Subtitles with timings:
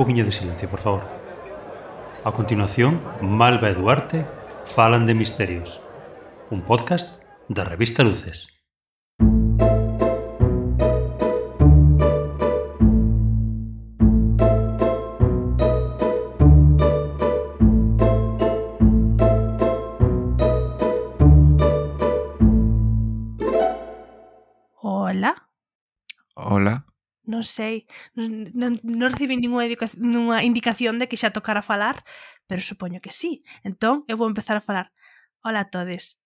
[0.00, 1.04] poquinho de silencio, por favor.
[2.24, 4.24] A continuación, Malva e Duarte
[4.64, 5.76] falan de misterios,
[6.48, 7.20] un podcast
[7.52, 8.59] da revista Luces.
[27.40, 29.64] non sei, non, non recibí ninguna,
[29.96, 32.04] ninguna indicación de que xa tocara falar,
[32.44, 33.40] pero supoño que sí.
[33.64, 34.92] Entón, eu vou empezar a falar.
[35.40, 36.20] Hola a todes.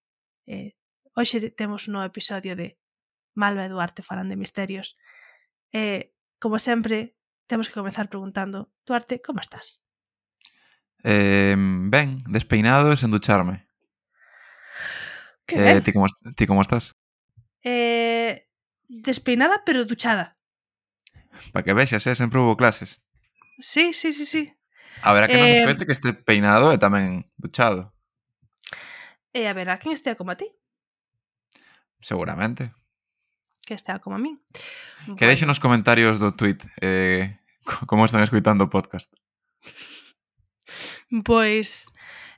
[0.51, 0.75] Eh,
[1.15, 2.75] hoxe temos un novo episodio de
[3.39, 4.99] Malva e Duarte falan de misterios.
[5.71, 6.11] Eh,
[6.43, 7.15] como sempre,
[7.47, 9.79] temos que comezar preguntando, Duarte, como estás?
[11.07, 11.55] Eh,
[11.95, 13.71] ben, despeinado e sen ducharme.
[15.47, 16.99] Que eh, ti como, ti como estás?
[17.63, 18.51] Eh,
[18.91, 20.35] despeinada pero duchada.
[21.53, 22.15] Para que vexas, eh?
[22.15, 23.03] sempre houve clases.
[23.61, 24.53] Sí, sí, sí, sí.
[25.03, 25.41] a que eh...
[25.41, 27.93] nos escoite que este peinado é tamén duchado.
[29.35, 30.47] E a quen estea como a ti.
[32.01, 32.71] Seguramente.
[33.67, 34.39] Que estea como a min.
[35.19, 37.41] Que deixe nos comentarios do tweet eh,
[37.89, 39.11] como están escuitando o podcast.
[41.25, 41.91] Pois...
[41.91, 41.95] Pues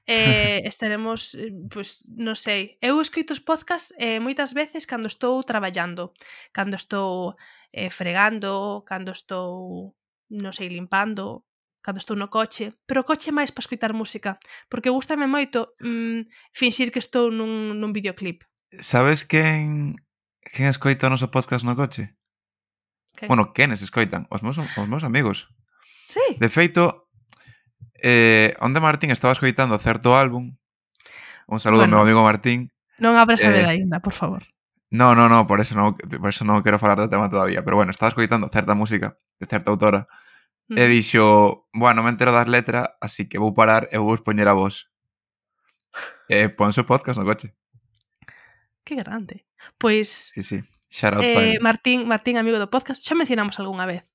[0.07, 5.43] eh, estaremos, eh, pues, non sei, eu escrito os podcast eh, moitas veces cando estou
[5.43, 6.15] traballando,
[6.55, 7.35] cando estou
[7.75, 9.93] eh, fregando, cando estou,
[10.31, 11.45] non sei, limpando,
[11.83, 14.39] cando estou no coche, pero o coche máis para escoitar música,
[14.71, 18.43] porque gustame moito mm, finxir que estou nun, nun videoclip.
[18.83, 19.95] Sabes quen,
[20.43, 22.15] quen escoita o noso podcast no coche?
[23.15, 23.31] Que?
[23.31, 24.27] Bueno, quenes escoitan?
[24.31, 25.47] Os meus, os meus amigos.
[26.09, 26.39] Sí.
[26.39, 27.06] De feito,
[28.03, 30.57] eh, onde Martín estaba escoitando certo álbum.
[31.47, 32.75] Un saludo bueno, ao meu amigo Martín.
[32.99, 34.43] Non abres a eh, aínda, por favor.
[34.91, 37.77] No, no, no, por eso non, por eso non quero falar do tema todavía, pero
[37.77, 40.07] bueno, estaba escoitando certa música de certa autora
[40.71, 40.79] mm.
[40.79, 44.55] e dixo, bueno, me entero das letras, así que vou parar e vou poñer a
[44.55, 44.89] vos.
[46.31, 47.55] Eh, e ponse o podcast no coche.
[48.87, 49.47] Que grande.
[49.79, 50.31] Pois...
[50.35, 50.63] Sí, sí.
[50.91, 54.07] Shout out eh, Martín, Martín, amigo do podcast, xa mencionamos algunha vez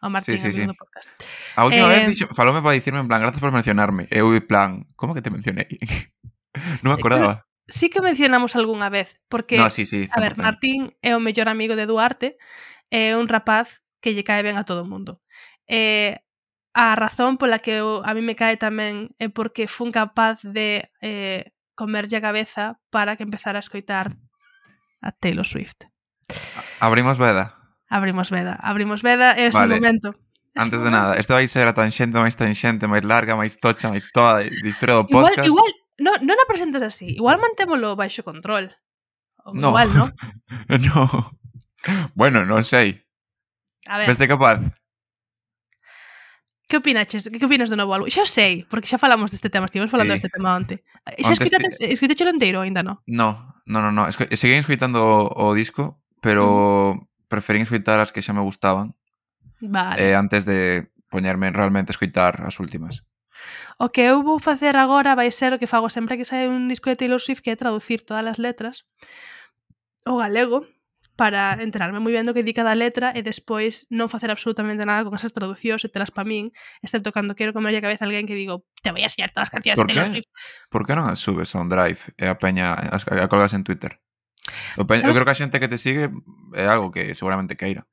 [0.00, 0.68] ao Martín sí, sí, sí.
[0.72, 1.08] podcast.
[1.56, 4.06] A última eh, vez dixo, falome para dicirme en plan, grazas por mencionarme.
[4.10, 5.80] Eu en plan, como que te mencionei?
[6.84, 7.46] non me eh, acordaba.
[7.66, 10.14] Sí que mencionamos algunha vez, porque no, sí, sí, 100%.
[10.14, 12.38] a ver, Martín é o mellor amigo de Duarte,
[12.90, 15.18] é un rapaz que lle cae ben a todo o mundo.
[15.66, 16.22] Eh,
[16.76, 20.92] a razón pola que eu, a mí me cae tamén é porque fun capaz de
[21.00, 24.14] eh, comerlle a cabeza para que empezara a escoitar
[25.02, 25.88] a Taylor Swift.
[26.78, 27.65] Abrimos veda.
[27.88, 29.78] Abrimos veda, abrimos veda e ese vale.
[29.78, 30.10] momento.
[30.10, 30.84] Ese Antes momento.
[30.84, 34.42] de nada, isto vai ser a tanxente máis tanxente, máis larga, máis tocha, máis toda
[34.42, 35.46] de historia do podcast.
[35.46, 38.74] Igual, igual no, non a presentes así, igual mantémolo baixo control.
[39.46, 39.70] O no.
[39.70, 40.04] Igual, no?
[40.90, 41.30] no.
[42.18, 43.06] Bueno, non sei.
[43.86, 44.10] A ver.
[44.10, 44.58] Veste capaz?
[46.66, 47.30] Que opinaches?
[47.30, 48.10] Que opinas do novo álbum?
[48.10, 50.18] Xa sei, porque xa falamos deste tema, estivemos falando sí.
[50.18, 50.82] deste tema onte.
[51.22, 51.94] Xa escuitaches, te...
[51.94, 52.98] escuitaches o inteiro, ainda non?
[53.06, 54.10] No, no, no, no.
[54.10, 54.26] Esco...
[54.34, 58.94] Seguín escuitando o, o disco, pero mm preferín escoitar as que xa me gustaban.
[59.60, 59.98] Vale.
[59.98, 63.04] Eh, antes de poñerme realmente escoitar as últimas.
[63.78, 66.68] O que eu vou facer agora vai ser o que fago sempre que sae un
[66.68, 68.84] disco de Taylor Swift que é traducir todas as letras
[70.04, 70.64] ao galego
[71.16, 75.08] para enterarme moi ben do que di cada letra e despois non facer absolutamente nada
[75.08, 76.52] con esas traducións e telas pa min,
[76.84, 79.48] excepto cando quero comerlle a cabeza a alguén que digo, te voy a enseñar todas
[79.48, 80.28] as cancións de Taylor Swift.
[80.68, 83.64] Por que non as subes a un drive e a peña as, a colgas en
[83.64, 83.96] Twitter?
[84.76, 86.10] Eu, penso, eu creo que a xente que te sigue
[86.54, 87.86] é algo que seguramente queira.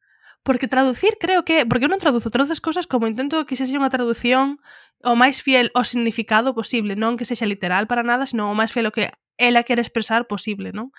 [0.44, 1.66] Porque traducir creo que...
[1.66, 4.60] Porque eu non traduzo, traduces cousas como intento que sexa unha traducción
[5.04, 8.70] o máis fiel ao significado posible, non que sexa literal para nada, sino o máis
[8.70, 10.92] fiel ao que ela quere expresar posible, non?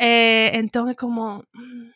[0.00, 1.44] Eh, entón é como...
[1.52, 1.92] Mm,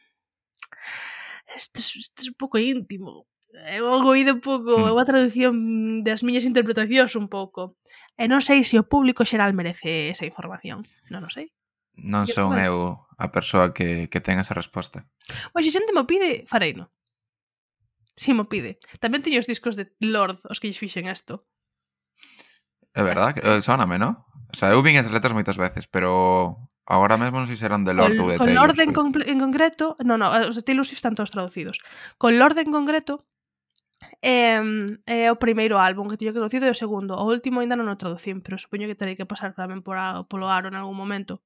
[1.54, 4.38] Isto é un pouco íntimo, eh, é un oído hmm.
[4.38, 5.54] un pouco, é unha traducción
[6.03, 7.78] das miñas interpretacións un pouco.
[8.19, 11.54] E eh, non sei se o público xeral merece esa información, non o sei
[11.99, 12.66] non son tamén.
[12.69, 12.77] eu
[13.15, 15.06] a persoa que, que ten esa resposta.
[15.54, 16.91] Pois, se xente mo pide, fareino.
[18.15, 18.78] Si mo pide.
[19.03, 21.47] Tamén teño os discos de Lord, os que lles fixen isto.
[22.95, 24.22] É verdad, que, eh, sóname, non?
[24.51, 27.83] O sea, eu vin esas letras moitas veces, pero agora mesmo non sei se eran
[27.83, 28.95] de Lord ou de con Taylor Lord en,
[29.27, 31.83] en concreto, non, non, os de Taylor Swift están todos traducidos.
[32.22, 33.27] Con Lord en concreto,
[34.22, 34.63] é, eh,
[35.07, 37.18] é eh, o primeiro álbum que teño traducido e o segundo.
[37.18, 40.22] O último ainda non o traducín, pero supoño que terei que pasar tamén por a,
[40.30, 41.42] polo aro en algún momento.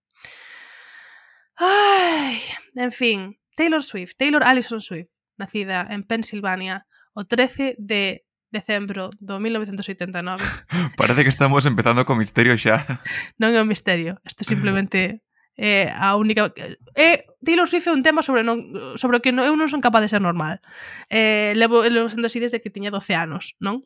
[1.59, 2.39] Ai,
[2.75, 9.41] en fin, Taylor Swift, Taylor Allison Swift, nacida en Pensilvania o 13 de decembro do
[9.41, 10.39] 1989.
[10.97, 13.03] Parece que estamos empezando co misterio xa.
[13.43, 15.27] Non é un misterio, isto simplemente
[15.59, 16.55] é a única...
[16.95, 19.83] É, Taylor Swift é un tema sobre, non, sobre o que non, eu non son
[19.83, 20.63] capaz de ser normal.
[21.11, 23.83] Eh, levo, levo sendo así desde que tiña 12 anos, non?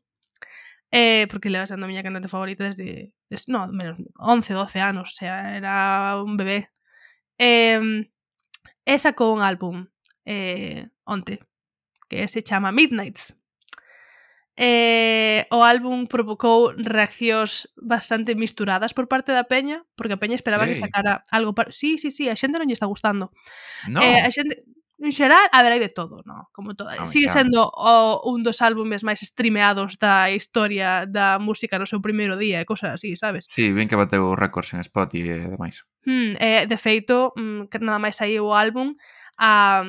[0.93, 5.09] Eh, porque leva sendo a miña cantante favorita desde, desde no, menos 11, 12 anos,
[5.09, 6.69] o sea, era un bebé
[7.43, 8.07] Eh,
[8.87, 9.91] e sacou un álbum
[10.23, 11.43] eh, onte
[12.07, 13.35] que se chama Midnights.
[14.55, 20.69] Eh, o álbum provocou reaccións bastante misturadas por parte da peña, porque a peña esperaba
[20.69, 20.77] sí.
[20.77, 21.73] que sacara algo para...
[21.73, 23.33] Sí, sí, sí, a xente non lle está gustando.
[23.89, 23.99] No.
[24.05, 24.63] Eh, a xente
[25.03, 26.47] en xeral, a ver, hai de todo, no?
[26.55, 26.95] Como todo.
[26.95, 31.99] No, Sigue sendo o, un dos álbumes máis streameados da historia da música no seu
[31.99, 33.51] primeiro día e cosas así, sabes?
[33.51, 35.83] Sí, ben que bateu récords en spot e demais.
[36.07, 38.95] Mm, eh, de feito, mm, que nada máis aí o álbum,
[39.35, 39.83] a,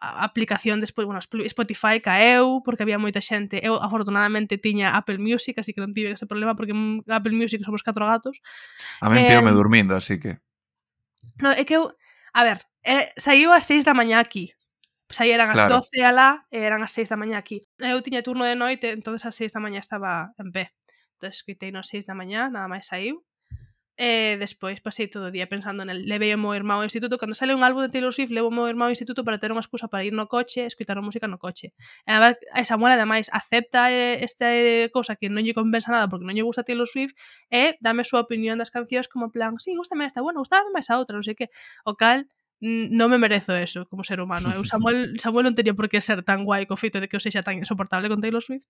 [0.00, 3.58] a aplicación despois, bueno, Spotify caeu porque había moita xente.
[3.58, 7.60] Eu afortunadamente tiña Apple Music, así que non tive ese problema porque mm, Apple Music
[7.66, 8.38] somos catro gatos.
[9.02, 10.38] A mí eh, me dormindo, así que.
[11.42, 11.92] No, é que eu,
[12.32, 14.56] a ver, eh, saiu a 6 da mañá aquí,
[15.10, 15.82] Saían eran claro.
[15.82, 17.66] 12 alá e eran as 6 da mañá aquí.
[17.78, 20.70] Eu tiña turno de noite, entonces ás 6 da mañá estaba en pé.
[21.18, 23.26] Entón escritei no 6 da mañá, nada máis saiu.
[24.00, 27.20] E despois pasei todo o día pensando nel levei o meu irmão ao instituto.
[27.20, 29.52] Cando sale un álbum de Taylor Swift, levo o meu irmão ao instituto para ter
[29.52, 31.76] unha excusa para ir no coche, escutar a música no coche.
[32.08, 36.08] E a, a Samuel, ademais, acepta eh, esta eh, cousa que non lle compensa nada
[36.08, 37.12] porque non lle gusta Taylor Swift
[37.52, 40.88] e dame a súa opinión das cancións como plan, sí, gustame esta, bueno, gustame máis
[40.88, 41.52] a outra, non sei que.
[41.84, 42.24] O cal,
[42.60, 44.52] non me merezo eso como ser humano.
[44.52, 44.60] Eh.
[44.60, 47.22] Eu Samuel, Samuel non teria por que ser tan guai co feito de que eu
[47.24, 48.68] sexa tan insoportable con Taylor Swift.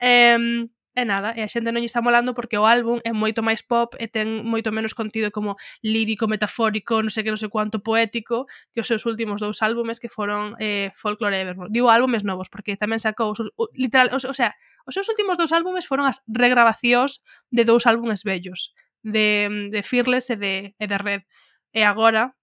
[0.00, 3.46] Eh, e nada, e a xente non lle está molando porque o álbum é moito
[3.46, 5.54] máis pop e ten moito menos contido como
[5.86, 10.02] lírico, metafórico, non sei que non sei cuánto poético que os seus últimos dous álbumes
[10.02, 11.70] que foron eh, Folklore e Evermore.
[11.70, 15.38] Digo álbumes novos porque tamén sacou, os, o, literal, o, o sea, os seus últimos
[15.38, 17.22] dous álbumes foron as regrabacións
[17.54, 18.74] de dous álbumes bellos,
[19.06, 21.22] de, de Fearless e de, e de Red.
[21.70, 22.34] E agora,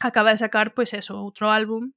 [0.00, 1.92] acaba de sacar, pues eso, outro álbum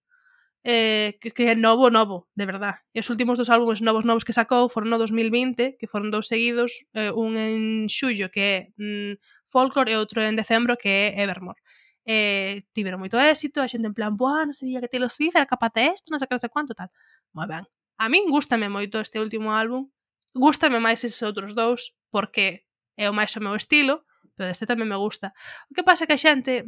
[0.63, 2.83] eh, que, que é novo, novo, de verdad.
[2.91, 6.27] E os últimos dos álbumes novos novos que sacou foron no 2020, que foron dous
[6.27, 9.13] seguidos, eh, un en xullo que é mm,
[9.47, 11.63] Folklore e outro en decembro que é Evermore.
[12.03, 15.47] Eh, tiveron moito éxito, a xente en plan, boa, non sería que Taylor Swift era
[15.47, 16.91] capaz de isto, non sei que non sei cuánto, tal.
[17.31, 17.63] Moi ben.
[17.95, 19.87] A min gustame moito este último álbum,
[20.35, 22.67] gustame máis eses outros dous, porque
[22.99, 24.03] é o máis o meu estilo,
[24.35, 25.31] pero este tamén me gusta.
[25.71, 26.67] O que pasa que a xente,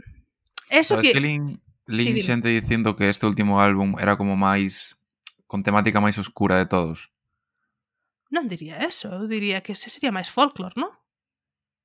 [0.70, 1.14] Eso Sabes que...
[1.14, 4.96] que lin, lin sí, xente dicindo que este último álbum era como máis
[5.50, 7.10] con temática máis oscura de todos.
[8.30, 10.94] Non diría eso, eu diría que ese sería máis folklore, non?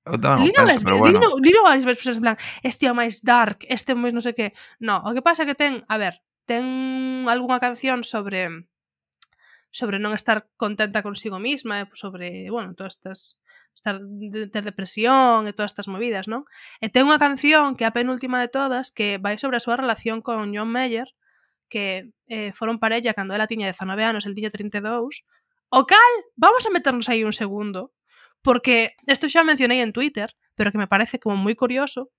[0.04, 1.16] Lino penso, pero bueno.
[1.16, 4.36] Lino, Lino varias veces en plan, este é máis dark, este é máis non sei
[4.36, 4.52] que.
[4.76, 8.68] No, o que pasa é que ten, a ver, ten algunha canción sobre
[9.72, 13.40] sobre non estar contenta consigo mesma, eh, sobre, bueno, todas estas
[13.74, 16.46] estar de, ter depresión e todas estas movidas, non?
[16.80, 19.76] E ten unha canción que é a penúltima de todas que vai sobre a súa
[19.76, 21.10] relación con John Mayer
[21.68, 25.26] que eh, foron parella cando ela tiña 19 anos, el tiña 32
[25.74, 27.92] o cal, vamos a meternos aí un segundo
[28.46, 32.14] porque isto xa mencionei en Twitter pero que me parece como moi curioso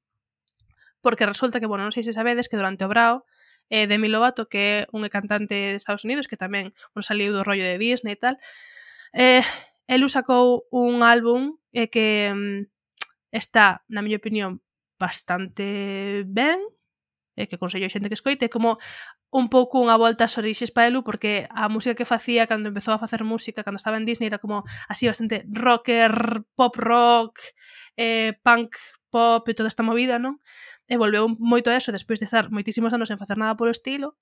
[1.06, 3.24] porque resulta que, bueno, non sei se sabedes que durante o Brao
[3.69, 7.46] eh, Demi Lovato, que é un cantante de Estados Unidos que tamén bueno, saliu do
[7.46, 8.36] rollo de Disney e tal
[9.13, 9.46] eh,
[9.88, 12.60] el sacou un álbum eh, que mm,
[13.32, 14.62] está, na miña opinión,
[14.98, 16.62] bastante ben,
[17.36, 18.80] e que consello a xente que escoite, como
[19.36, 22.95] un pouco unha volta ás orixes para Elu, porque a música que facía cando empezou
[22.95, 27.44] a facer música, cando estaba en Disney, era como así bastante rocker, pop rock,
[28.00, 28.80] eh, punk
[29.12, 30.40] pop e toda esta movida, non?
[30.88, 34.16] E volveu moito a eso despois de estar moitísimos anos en facer nada polo estilo.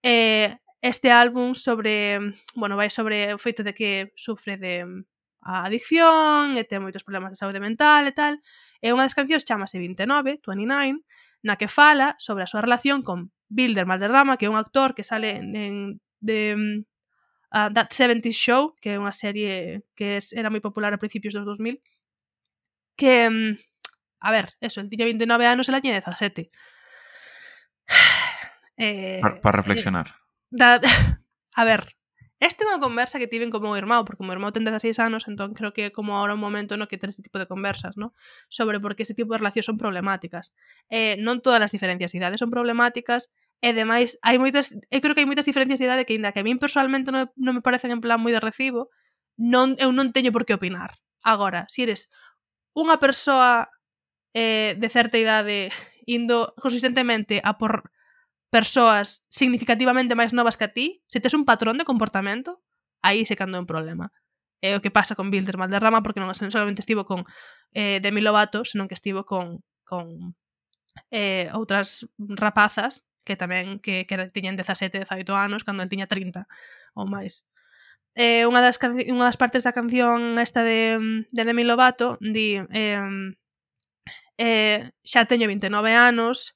[0.00, 2.20] Eh, este álbum sobre,
[2.56, 5.04] bueno, vai sobre o feito de que sufre de
[5.44, 8.40] a adicción e ten moitos problemas de saúde mental e tal.
[8.80, 11.04] E unha das cancións chamase 29, 29,
[11.44, 15.04] na que fala sobre a súa relación con Bilder Malderrama, que é un actor que
[15.04, 16.84] sale en, de
[17.52, 21.36] uh, That 70 Show, que é unha serie que es, era moi popular a principios
[21.36, 21.78] dos 2000,
[22.96, 23.54] que, um,
[24.24, 26.50] a ver, eso, el tiña 29 anos e la tiña 17.
[28.76, 30.06] Eh, Para para eh, reflexionar.
[30.10, 30.82] Eh, da,
[31.54, 31.94] a ver,
[32.42, 34.98] Esta é unha conversa que tiven como o irmão, porque o meu irmão ten 16
[34.98, 37.46] anos, entón creo que é como ahora un momento no que ter este tipo de
[37.46, 38.12] conversas, ¿no?
[38.50, 40.50] sobre por que ese tipo de relacións son problemáticas.
[40.90, 43.30] Eh, non todas as diferencias de idade son problemáticas,
[43.64, 46.42] e demais, hai moitas, eu creo que hai moitas diferencias de idade que ainda que
[46.42, 48.90] a min personalmente non, non me parecen en plan moi de recibo,
[49.38, 50.98] non, eu non teño por que opinar.
[51.24, 52.00] Agora, se si eres
[52.74, 53.70] unha persoa
[54.34, 55.70] eh, de certa idade
[56.04, 57.93] indo consistentemente a por
[58.54, 62.62] persoas significativamente máis novas que a ti, se tes un patrón de comportamento,
[63.02, 64.14] aí se cando é un problema.
[64.62, 67.26] É o que pasa con Bilder Malderrama, porque non solamente estivo con
[67.74, 70.38] eh, Demi Lovato, senón que estivo con, con
[71.10, 76.46] eh, outras rapazas que tamén que, que tiñen 17, 18 anos, cando el tiña 30
[76.94, 77.42] ou máis.
[78.14, 83.02] Eh, unha, das, unha das partes da canción esta de, de Demi Lovato di eh,
[84.38, 86.54] eh, xa teño 29 anos,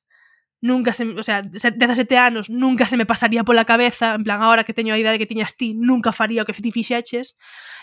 [0.60, 4.64] nunca se, o sea, 17 anos nunca se me pasaría pola cabeza, en plan, agora
[4.64, 7.38] que teño a idade que tiñas ti, nunca faría o que ti fixeches.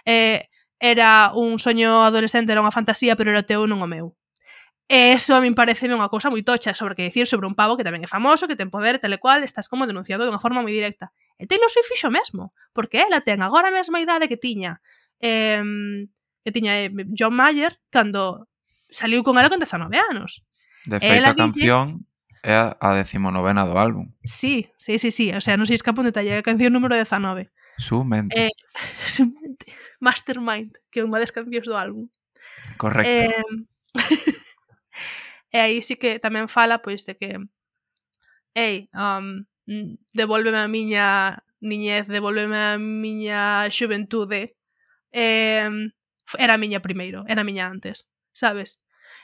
[0.06, 4.12] Eh, era un soño adolescente, era unha fantasía, pero era teu non o meu.
[4.86, 7.74] E eso a min parece unha cousa moi tocha sobre que dicir sobre un pavo
[7.74, 10.44] que tamén é famoso, que ten poder, tal e cual, estás como denunciado de unha
[10.44, 11.10] forma moi directa.
[11.40, 14.84] E Taylor Swift fixo mesmo, porque ela ten agora a mesma idade que tiña
[15.24, 15.64] eh,
[16.44, 18.46] que tiña eh, John Mayer cando
[18.92, 20.46] saliu con ela con 19 anos.
[20.86, 22.06] De feito, a canción
[22.46, 24.14] é a decimonovena do álbum.
[24.22, 25.34] Sí, sí, sí, sí.
[25.34, 26.38] O sea, non se escapa un detalle.
[26.38, 27.50] A canción número 19.
[27.82, 28.38] Sumente.
[28.38, 28.54] Eh,
[29.10, 29.74] sumente.
[29.98, 32.06] Mastermind, que é unha das cancións do álbum.
[32.78, 33.10] Correcto.
[33.10, 33.42] Eh,
[35.56, 37.42] e aí sí que tamén fala pois de que
[38.54, 39.50] ei, um,
[40.14, 44.54] devolveme a miña niñez, devolveme a miña xuventude.
[45.10, 45.66] Eh,
[46.38, 48.06] era a miña primeiro, era a miña antes,
[48.38, 48.78] sabes?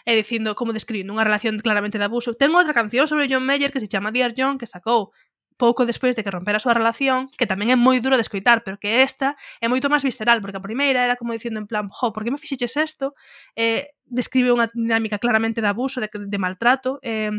[0.05, 2.33] Eh, e dicindo como describindo unha relación claramente de abuso.
[2.33, 5.13] Ten outra canción sobre John Mayer que se chama Dear John que sacou
[5.61, 8.65] pouco despois de que rompera a súa relación, que tamén é moi duro de escoitar,
[8.65, 11.85] pero que esta é moito máis visceral, porque a primeira era como dicindo en plan,
[11.85, 13.13] jo, por que me fixeches isto?
[13.53, 17.29] Eh, describe unha dinámica claramente de abuso, de, de maltrato, eh,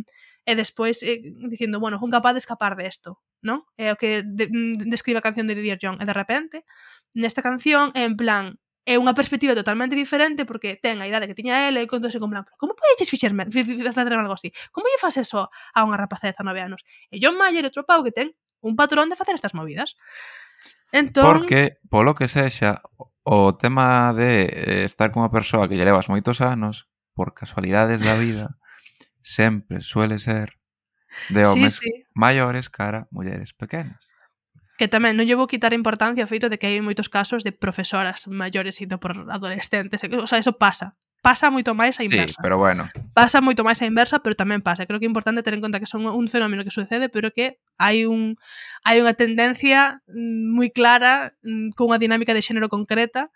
[0.46, 1.18] e despois eh,
[1.50, 3.66] dicindo, bueno, fun capaz de escapar de isto, non?
[3.74, 6.62] É eh, o que de, de, describe a canción de Dear John, e de repente,
[7.18, 11.70] nesta canción, en plan, é unha perspectiva totalmente diferente porque ten a idade que tiña
[11.70, 14.50] ela e contóse con plan, como podeches fixerme, facer algo así?
[14.74, 16.82] Como lle faz eso a unha rapaza de 19 anos?
[17.10, 19.94] E John Mayer, outro pau que ten un patrón de facer estas movidas.
[20.90, 21.24] Entón...
[21.24, 22.82] Porque, polo que sexa,
[23.22, 28.18] o tema de eh, estar cunha persoa que lle levas moitos anos, por casualidades da
[28.18, 28.58] vida,
[29.22, 30.58] sempre suele ser
[31.28, 32.04] de homes sí, sí.
[32.14, 34.11] maiores cara mulleres pequenas.
[34.80, 37.52] Que tamén non lle vou quitar importancia ao feito de que hai moitos casos de
[37.52, 40.00] profesoras maiores indo por adolescentes.
[40.04, 40.96] O sea, eso pasa.
[41.22, 42.34] Pasa moito máis a inversa.
[42.34, 42.90] Sí, pero bueno.
[43.14, 44.90] Pasa moito máis a inversa, pero tamén pasa.
[44.90, 47.62] Creo que é importante ter en conta que son un fenómeno que sucede, pero que
[47.78, 48.34] hai un
[48.82, 53.30] hai unha tendencia mm, moi clara mm, con unha dinámica de xénero concreta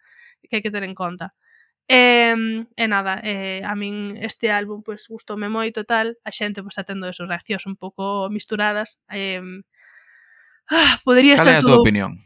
[0.51, 1.39] que hai que ter en conta.
[1.87, 2.35] E,
[2.75, 6.75] e nada, e, a min este álbum pois pues, gustoume moito tal, a xente pois
[6.75, 8.99] pues, está tendo eso, reaccións un pouco misturadas.
[9.15, 9.39] Eh,
[10.71, 11.71] Ah, podría Cal estar todo...
[11.71, 12.23] a túa opinión?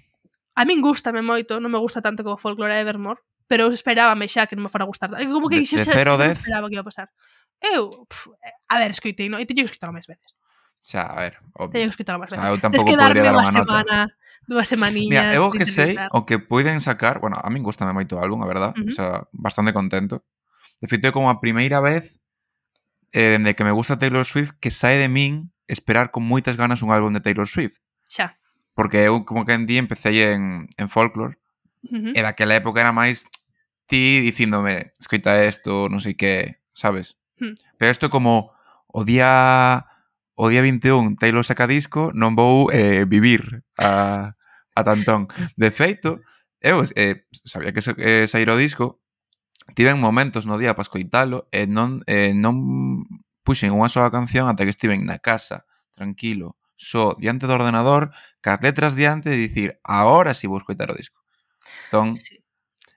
[0.54, 3.20] A min gustame moito, non me gusta tanto como Folklore Evermore,
[3.50, 5.10] pero esperábame xa que non me fora a gustar.
[5.10, 7.08] Como que de, xa, xa, xa esperaba que iba a pasar.
[7.60, 9.40] Eu, pf, a ver, escoitei, non?
[9.40, 10.36] E teño que escoitalo máis veces.
[10.80, 11.72] Xa, a ver, obvio.
[11.72, 12.40] Teño que escoitalo máis veces.
[12.40, 13.96] Xa, eu tampouco que podría dar unha semana,
[14.48, 15.34] dúas semaniñas.
[15.34, 18.40] Mira, eu que sei, o que poden sacar, bueno, a min gustame moito o álbum,
[18.40, 18.88] a verdad, uh -huh.
[18.88, 20.24] o sea, bastante contento.
[20.80, 22.16] De feito, é como a primeira vez
[23.12, 26.80] eh, de que me gusta Taylor Swift que sae de min esperar con moitas ganas
[26.80, 27.76] un álbum de Taylor Swift
[28.10, 28.34] xa.
[28.74, 31.38] Porque eu, como que en día, empecé en, en folklore,
[31.86, 32.12] uh -huh.
[32.18, 33.30] e daquela época era máis
[33.86, 37.14] ti dicíndome, escoita isto, non sei que, sabes?
[37.38, 37.54] Uh -huh.
[37.78, 38.50] Pero isto como
[38.90, 39.86] o día
[40.34, 44.32] o día 21 Taylor saca disco, non vou eh, vivir a,
[44.72, 45.28] a tantón.
[45.60, 46.24] De feito,
[46.64, 49.04] eu eh, sabía que eh, sair o disco,
[49.76, 53.04] tiven momentos no día para escoitalo e non, eh, non
[53.44, 58.08] puxen unha soa canción ata que estiven na casa, tranquilo, só diante do ordenador,
[58.40, 61.20] cas letras diante e dicir, agora si vou escoitar o disco.
[61.92, 62.40] Entón, sí.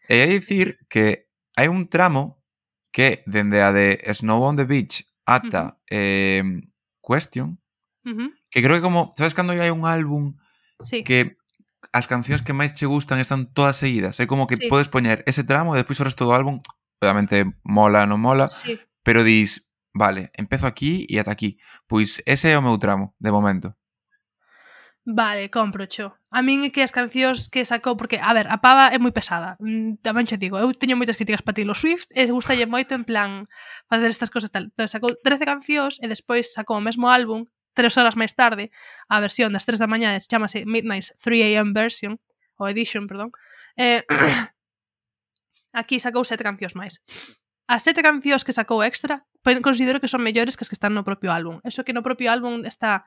[0.08, 1.28] e hai dicir que
[1.60, 2.40] hai un tramo
[2.96, 5.76] que dende a de Snow on the Beach ata uh -huh.
[5.92, 6.44] eh,
[7.04, 7.60] Question,
[8.08, 8.30] uh -huh.
[8.48, 10.40] que creo que como, sabes cando hai un álbum
[10.80, 11.04] sí.
[11.04, 11.36] que
[11.92, 14.16] as cancións que máis che gustan están todas seguidas.
[14.24, 14.72] É como que sí.
[14.72, 16.64] podes poñer ese tramo e despois o resto do álbum,
[17.04, 18.80] obviamente mola, non mola, sí.
[19.04, 21.58] pero dis, vale, empezo aquí e ata aquí.
[21.88, 23.78] Pois ese é o meu tramo, de momento.
[25.06, 26.16] Vale, compro, cho.
[26.32, 29.12] A min é que as cancións que sacou, porque, a ver, a pava é moi
[29.12, 32.96] pesada, mm, tamén che digo, eu teño moitas críticas para Taylor Swift, e gustalle moito
[32.96, 33.52] en plan
[33.92, 34.72] facer estas cousas tal.
[34.72, 38.72] Entón, sacou 13 cancións e despois sacou o mesmo álbum, tres horas máis tarde,
[39.12, 42.16] a versión das 3 da mañá, chamase Midnight 3am version,
[42.56, 43.36] ou edition, perdón,
[43.76, 44.08] eh,
[45.80, 47.04] aquí sacou sete cancións máis
[47.68, 49.24] as sete cancións que sacou extra
[49.62, 51.60] considero que son mellores que as que están no propio álbum.
[51.64, 53.04] Eso que no propio álbum está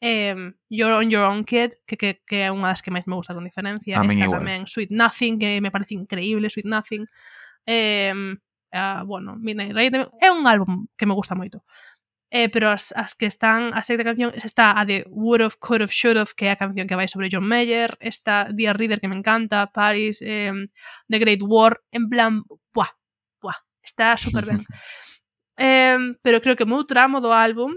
[0.00, 3.18] eh, You're on Your Own Kid, que, que, que é unha das que máis me
[3.18, 3.98] gusta con diferencia.
[3.98, 7.10] A está tamén Sweet Nothing, que me parece increíble, Sweet Nothing.
[7.66, 8.14] Eh,
[8.70, 11.66] eh, bueno, Midnight Rain é un álbum que me gusta moito.
[12.30, 15.82] Eh, pero as, as que están, a sexta canción está a de Would of, Could
[15.82, 19.02] of, Should of, que é a canción que vai sobre John Mayer, está Dear Reader,
[19.02, 20.54] que me encanta, Paris, eh,
[21.10, 22.94] The Great War, en plan, buah,
[23.82, 24.64] está super ben.
[25.58, 27.72] eh, pero creo que o meu tramo do álbum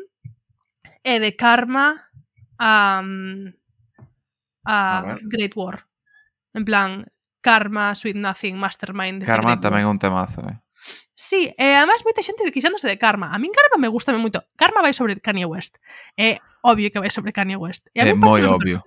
[1.03, 2.07] é de Karma
[2.59, 3.43] a, mm,
[4.65, 5.87] a, ah, a Great War.
[6.53, 7.05] En plan,
[7.41, 9.27] Karma, Sweet Nothing, Mastermind.
[9.27, 10.63] Karma tamén é un temazo, eh.
[11.15, 13.31] Sí, e eh, además moita xente quixándose de Karma.
[13.31, 14.43] A min Karma me gusta moito.
[14.55, 15.77] Karma vai sobre Kanye West.
[16.17, 17.87] É eh, obvio que vai sobre Kanye West.
[17.93, 18.81] E a é moi obvio.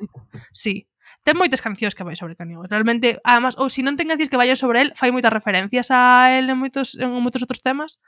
[0.52, 0.88] Sí
[1.26, 2.70] ten moitas cancións que vai sobre Kanye West.
[2.70, 5.90] Realmente, además, ou se si non ten cancións que vayan sobre el, fai moitas referencias
[5.90, 7.98] a el en moitos, en moitos outros temas.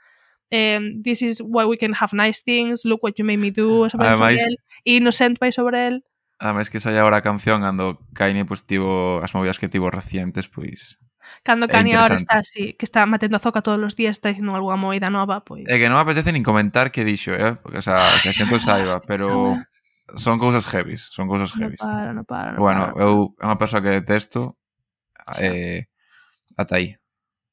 [0.47, 3.85] Eh, this is why we can have nice things, look what you made me do,
[3.91, 4.55] sobre ademais, sobre el,
[4.87, 5.95] Innocent vai sobre el.
[6.39, 10.47] Ademais que sai agora a canción cando Kanye pues, tivo as movidas que tivo recientes,
[10.47, 10.95] pois...
[10.95, 11.09] Pues,
[11.43, 14.55] Cando Kanye ahora está así, que está matendo a zoca todos os días, está dicindo
[14.55, 15.67] algunha moída nova, pois...
[15.67, 17.59] É que non me apetece nin comentar que dixo, eh?
[17.59, 19.59] Porque, o sea, que a xente saiba, pero
[20.15, 21.79] son cousas heavies, son cousas heavies.
[21.81, 23.03] No para, no para, no bueno, para.
[23.03, 24.57] eu é unha persoa que detesto
[25.37, 25.89] eh,
[26.57, 26.97] ata aí.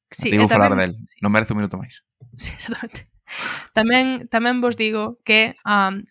[0.09, 1.19] Sí, Debo falar del, sí.
[1.19, 2.01] non merece un minuto máis.
[2.39, 3.11] Sí, exactamente.
[3.75, 6.01] Tamén, tamén vos digo que um,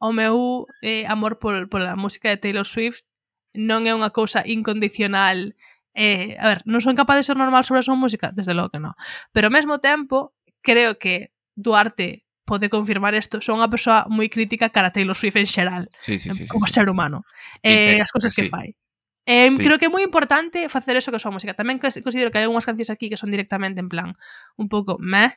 [0.00, 3.04] o meu eh, amor por, pola música de Taylor Swift
[3.52, 5.54] non é unha cousa incondicional
[5.94, 8.74] eh, a ver, non son capaz de ser normal sobre a súa música, desde logo
[8.74, 8.98] que non.
[9.30, 14.68] Pero ao mesmo tempo, creo que Duarte pode confirmar isto, son unha persoa moi crítica
[14.68, 17.24] cara a Taylor Swift en xeral, sí, sí, sí, como sí, ser humano,
[17.64, 18.52] eh, as cousas que sí.
[18.52, 18.76] fai.
[19.24, 19.56] Eh, sí.
[19.56, 21.56] Creo que é moi importante facer eso que a súa música.
[21.56, 24.16] Tamén considero que hai algunhas cancións aquí que son directamente en plan
[24.60, 25.32] un pouco meh,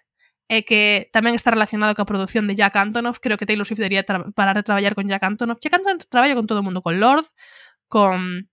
[0.48, 3.20] e que tamén está relacionado coa produción de Jack Antonoff.
[3.20, 4.04] Creo que Taylor Swift debería
[4.36, 5.60] parar de traballar con Jack Antonoff.
[5.60, 7.28] Jack Antonoff traballa con todo o mundo, con Lord,
[7.88, 8.48] con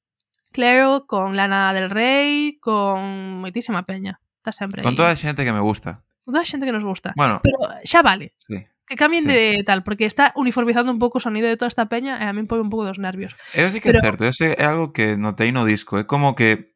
[0.55, 4.23] Claro, con Lana del Rey, con moitísima peña.
[4.39, 4.97] Está sempre Con ahí.
[4.97, 7.13] toda a xente que me gusta toda a xente que nos gusta.
[7.15, 8.33] Bueno, pero xa vale.
[8.49, 8.65] Sí.
[8.85, 9.33] Que cambien sí.
[9.33, 12.33] de tal, porque está uniformizando un pouco o sonido de toda esta peña e a
[12.33, 13.37] min pone un pouco dos nervios.
[13.53, 14.01] Eso sí que pero...
[14.01, 16.75] é certo, ese é algo que notei no disco, é como que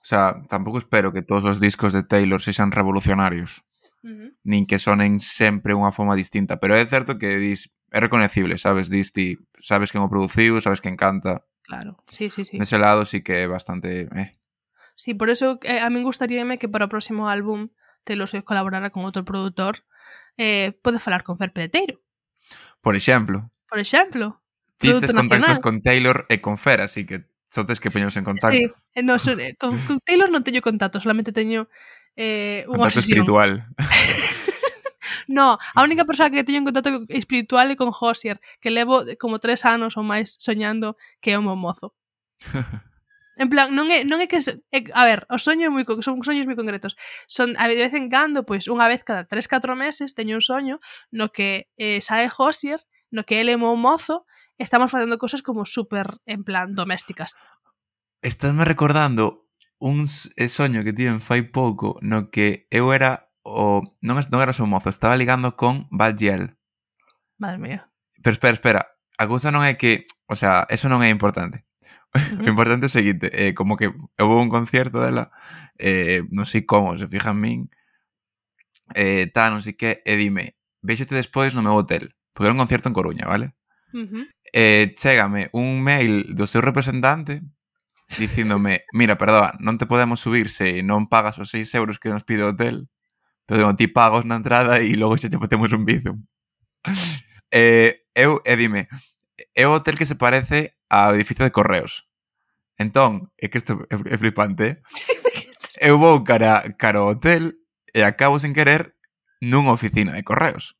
[0.00, 3.60] O sea, tampouco espero que todos os discos de Taylor sexan revolucionarios.
[4.02, 4.30] Uh -huh.
[4.40, 8.88] Nin que sonen sempre unha forma distinta, pero é certo que dis é reconocible, sabes,
[8.88, 11.44] dis ti, sabes quen o produciu, sabes quen canta.
[11.60, 12.56] Claro, sí, sí, sí.
[12.56, 14.32] Nese lado sí que é bastante, eh.
[14.96, 17.68] Sí, por eso eh, a min gustaríame que para o próximo álbum
[18.08, 19.84] Taylor Swift colaborara con outro produtor,
[20.40, 22.00] eh, pode falar con Fer Peleteiro.
[22.80, 23.52] Por exemplo.
[23.68, 24.40] Por exemplo.
[24.80, 25.60] Ti tes contactos nacional.
[25.60, 28.56] con Taylor e con Fer, así que só tes que poñeros en contacto.
[28.56, 31.68] Sí, eh, no, so, eh, con, con Taylor non teño contacto, solamente teño
[32.16, 33.28] eh, unha Contacto obsesión.
[33.28, 33.50] espiritual.
[35.28, 39.42] no, a única persoa que teño en contacto espiritual é con Josier, que levo como
[39.42, 41.92] tres anos ou máis soñando que é un mozo.
[43.38, 44.42] En plan, non é, non é que...
[44.74, 46.98] É, a ver, o soño é moi, son soños moi concretos.
[47.30, 50.82] Son, a de vez en cando, pois, unha vez cada 3-4 meses, teño un soño
[51.14, 52.82] no que eh, sae Hosier,
[53.14, 54.26] no que ele é mo mozo,
[54.58, 57.38] estamos facendo cosas como super, en plan, domésticas.
[58.26, 59.46] Estásme recordando
[59.78, 63.86] un eh, soño que tiven fai pouco no que eu era o...
[64.02, 66.58] Non, non era o seu mozo, estaba ligando con Valgiel.
[67.38, 67.80] Madre mía.
[68.18, 68.80] Pero espera, espera,
[69.14, 70.02] a cousa non é que...
[70.26, 71.67] O sea, eso non é importante.
[72.14, 75.30] O importante é o seguinte, eh, como que houve un concierto dela,
[75.76, 77.68] eh, non sei como, se fijan min,
[78.96, 82.56] eh, tá, non sei que, e eh, dime, vexote despois no meu hotel, porque era
[82.56, 83.52] un concierto en Coruña, vale?
[83.92, 84.24] Uh -huh.
[84.52, 87.40] eh, chégame un mail do seu representante
[88.16, 92.24] dicíndome, mira, perdoa, non te podemos subir se non pagas os 6 euros que nos
[92.24, 92.88] pide o hotel,
[93.44, 96.24] pero digo, ti pagos na entrada e logo xa te potemos un bizum.
[97.52, 98.88] eh, eu, e dime,
[99.52, 102.08] é o hotel que se parece ao edificio de correos.
[102.78, 104.80] Entón, é que isto é flipante,
[105.80, 107.54] eu vou cara, cara ao hotel
[107.92, 108.94] e acabo sen querer
[109.40, 110.78] nunha oficina de correos,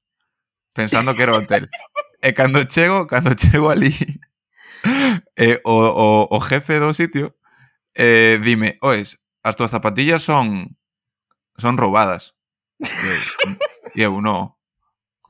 [0.75, 1.67] pensando que era o hotel.
[2.19, 3.95] E cando chego, cando chego ali,
[5.39, 7.39] eh, o, o, o jefe do sitio
[7.95, 10.75] eh, dime, oes, as túas zapatillas son
[11.59, 12.35] son roubadas.
[12.79, 13.55] Mm,
[13.95, 14.59] e eu, no,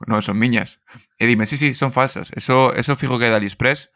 [0.07, 0.81] no, son miñas.
[1.17, 2.31] E dime, sí, sí, son falsas.
[2.33, 3.89] Eso, eso fijo que é de AliExpress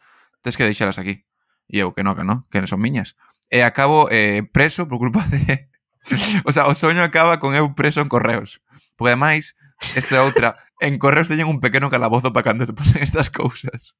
[0.44, 1.24] tes que deixalas aquí.
[1.72, 3.16] E eu, que non, que non, que non son miñas.
[3.48, 5.72] E acabo eh, preso por culpa de...
[6.44, 8.60] o sea, o soño acaba con eu preso en correos.
[9.00, 9.56] Porque ademais,
[9.96, 13.96] esta é outra, en correos teñen un pequeno calabozo para cando se pasan estas cousas.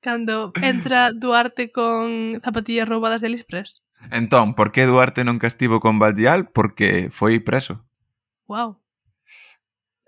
[0.00, 3.84] Cando entra Duarte con zapatillas roubadas de Aliexpress.
[4.10, 6.48] Entón, por que Duarte non castivo con Valdial?
[6.52, 7.84] Porque foi preso.
[8.48, 8.80] Wow.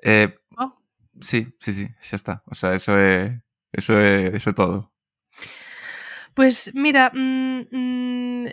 [0.04, 0.76] Eh, wow.
[1.20, 2.34] Sí, sí, sí, xa está.
[2.44, 3.40] O sea, eso é,
[3.72, 4.92] eso é, eso é todo.
[6.36, 8.46] Pues mira, mm, mm,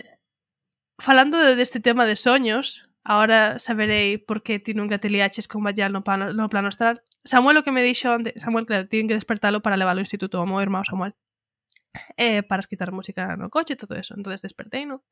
[0.99, 5.63] falando de- deste tema de soños, ahora saberei por que ti nunca te liaches con
[5.67, 7.03] Bayal no plano, no plano astral.
[7.25, 10.39] Samuel o que me dixo onde, Samuel, claro, tienen que despertalo para leválo ao instituto
[10.39, 11.11] ao meu irmão Samuel.
[12.17, 14.15] Eh, para escutar música no coche e todo eso.
[14.17, 15.03] Entonces despertei, no?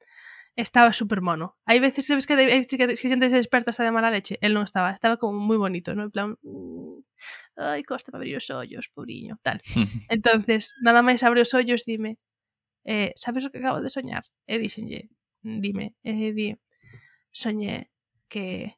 [0.55, 1.55] estaba super mono.
[1.67, 4.35] Hai veces, sabes que, hai veces que, que xente se desperta esa de mala leche?
[4.43, 6.03] El non estaba, estaba como moi bonito, ¿no?
[6.07, 6.99] En plan, mm,
[7.59, 9.59] ai, costa abrir os ollos, pobriño, tal.
[10.11, 12.19] entonces, nada máis abre os ollos, dime,
[12.83, 14.23] eh, sabes o que acabo de soñar?
[14.47, 14.57] E
[15.41, 16.57] dime, e di,
[17.31, 17.89] soñé
[18.27, 18.77] que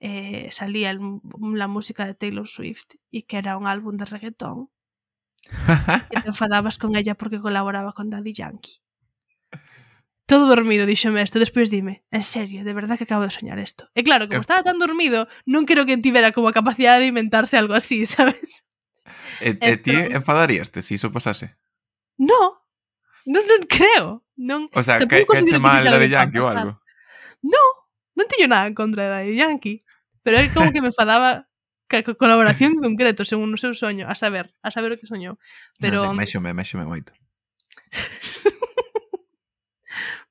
[0.00, 1.00] eh, salía el,
[1.54, 4.70] la música de Taylor Swift y que era un álbum de reggaetón
[6.10, 8.78] e te enfadabas con ella porque colaboraba con Daddy Yankee.
[10.26, 13.90] Todo dormido, díxome isto, despois dime, en serio, de verdad que acabo de soñar isto.
[13.94, 17.58] E claro, como estaba tan dormido, non creo que tivera como a capacidade de inventarse
[17.58, 18.62] algo así, sabes?
[19.42, 21.58] E, e ti enfadaríaste se si iso pasase?
[22.16, 22.61] No,
[23.26, 24.22] Non, non creo.
[24.36, 26.72] Non, o sea, que, que che mal Daddy Yankee ou algo?
[27.42, 27.64] No,
[28.18, 29.82] non teño nada en contra de Daddy Yankee.
[30.22, 31.46] Pero é como que me fadaba
[31.86, 35.36] ca colaboración concreto, según o seu soño, a saber, a saber o que soñou.
[35.78, 36.02] Pero...
[36.02, 37.12] Non sei, mexome, mexome moito.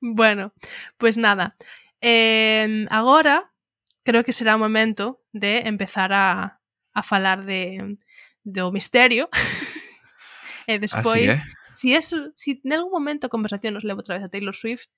[0.00, 0.50] bueno,
[0.98, 1.54] pois pues nada.
[2.02, 3.52] Eh, agora,
[4.02, 6.58] creo que será o momento de empezar a,
[6.92, 7.96] a falar de,
[8.42, 9.30] do misterio.
[10.66, 11.38] e despois...
[11.38, 11.61] Eh, Así, eh?
[11.72, 14.92] si, eso, si en algún momento a conversación nos leva outra vez a Taylor Swift,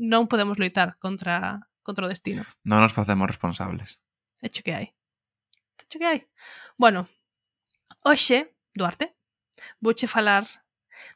[0.00, 2.48] non podemos loitar contra, contra o destino.
[2.64, 4.00] Non nos facemos responsables.
[4.40, 4.86] Hecho que hai.
[5.84, 6.18] Hecho que hai.
[6.80, 7.10] Bueno,
[8.06, 9.12] hoxe, Duarte,
[9.82, 10.48] vouche falar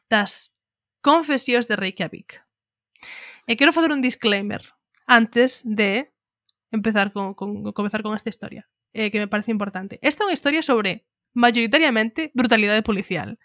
[0.05, 0.53] das
[1.01, 2.45] confesións de Reykjavik.
[3.49, 4.61] E quero facer un disclaimer
[5.09, 6.13] antes de
[6.69, 9.97] empezar con, con comezar con esta historia, eh, que me parece importante.
[10.01, 13.37] Esta é unha historia sobre, mayoritariamente, brutalidade policial.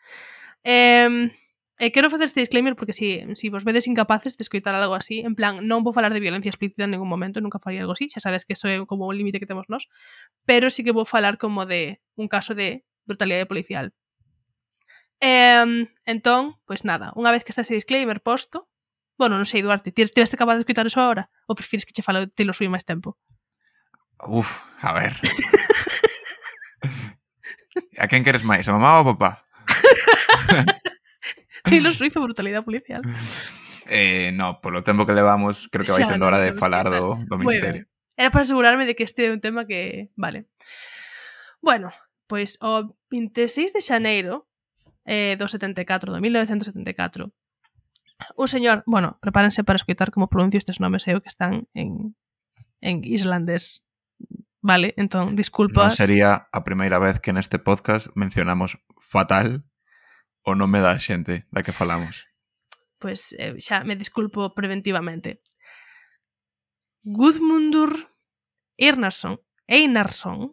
[0.65, 1.33] Eh,
[1.81, 4.95] Eh, e quero facer este disclaimer porque si, si vos vedes incapaces de escoitar algo
[4.95, 7.97] así, en plan, non vou falar de violencia explícita en ningún momento, nunca faría algo
[7.97, 9.89] así, xa sabes que eso é como un límite que temos nós,
[10.45, 13.97] pero sí que vou falar como de un caso de brutalidade policial.
[15.25, 18.69] Eh, entón, pois pues nada, unha vez que está ese disclaimer posto,
[19.17, 21.33] bueno, non sei, Duarte, ti estiveste capaz de escoitar eso agora?
[21.49, 23.17] Ou prefires que che falo te lo máis tempo?
[24.21, 24.53] Uf,
[24.85, 25.17] a ver.
[28.01, 29.49] a quen queres máis, a mamá ou a papá?
[31.69, 33.03] Taylor Swift e brutalidade policial.
[33.93, 37.35] Eh, no, polo tempo que levamos, creo que vai sendo hora de falar do, do
[37.43, 37.91] misterio.
[38.15, 40.15] Era para asegurarme de que este é un tema que...
[40.15, 40.47] Vale.
[41.59, 41.91] Bueno,
[42.31, 44.47] pois o 26 de xaneiro
[45.03, 47.35] eh, do 74, do 1974,
[48.37, 48.87] un señor...
[48.87, 52.15] Bueno, prepárense para escoitar como pronuncio estes nomes eu que están en,
[52.79, 53.83] en islandés.
[54.63, 55.97] Vale, entón, disculpas.
[55.97, 59.67] Non sería a primeira vez que neste podcast mencionamos fatal
[60.43, 62.27] o nome da xente da que falamos.
[63.01, 65.41] Pois eh, xa me disculpo preventivamente.
[67.03, 68.13] Gudmundur
[68.77, 70.53] Einarsson, Einarsson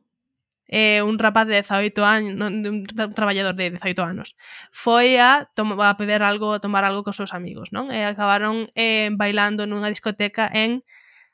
[0.67, 4.35] eh, un rapaz de 18 anos, un traballador de 18 anos,
[4.71, 7.87] foi a, a beber algo, a tomar algo cos seus amigos, non?
[7.87, 10.83] E acabaron eh, bailando nunha discoteca en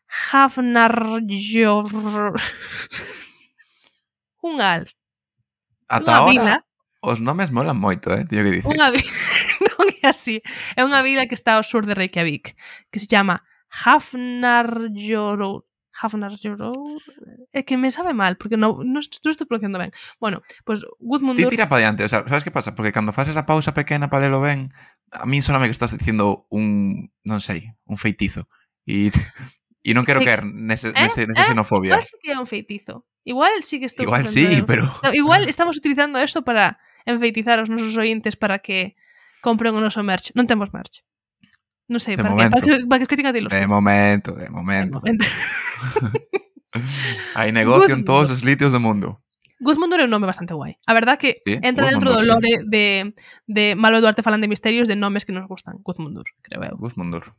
[0.05, 1.89] Hafnarjor.
[4.45, 4.85] un al.
[5.89, 6.55] Ata unha vila,
[7.03, 8.23] Os nomes molan moito, eh?
[8.23, 8.71] Tío que dicir.
[8.71, 9.11] Unha vila,
[9.75, 10.39] non é así.
[10.79, 12.55] É unha vila que está ao sur de Reykjavik,
[12.87, 15.67] que se chama Hafnarfjordur.
[15.91, 17.03] Hafnarfjordur.
[17.51, 19.91] É que me sabe mal, porque non no, no estou pronunciando ben.
[20.15, 21.51] Bueno, pois pues, Gudmundur...
[21.51, 22.71] Ti tira para diante, o sea, sabes que pasa?
[22.71, 24.71] Porque cando faces a pausa pequena para lelo ben,
[25.11, 28.47] a mí soname que estás dicindo un, non sei, un feitizo.
[28.87, 29.11] E
[29.83, 31.99] E non quero caer nese, eh, nese, eh, xenofobia.
[31.99, 33.03] Igual sí que é un feitizo.
[33.27, 34.07] Igual sí que estou...
[34.07, 34.87] Igual sí, pero...
[35.03, 38.95] No, igual estamos utilizando eso para enfeitizar aos nosos ointes para que
[39.43, 40.31] compren o noso merch.
[40.35, 41.03] Non temos merch.
[41.91, 42.55] Non sei, de para momento.
[42.63, 45.03] que, para que, para que a De momento, de momento.
[45.03, 45.25] De momento.
[47.37, 49.21] Hai negocio en todos os litios do mundo.
[49.63, 50.75] Guzmundur é un nome bastante guai.
[50.85, 53.13] A verdad que Sí, entra dentro do lore de,
[53.47, 55.79] de Malo Duarte falan de misterios de nomes que nos gustan.
[55.83, 56.75] Guzmundur, creo eu.
[56.75, 57.35] Guzmundur.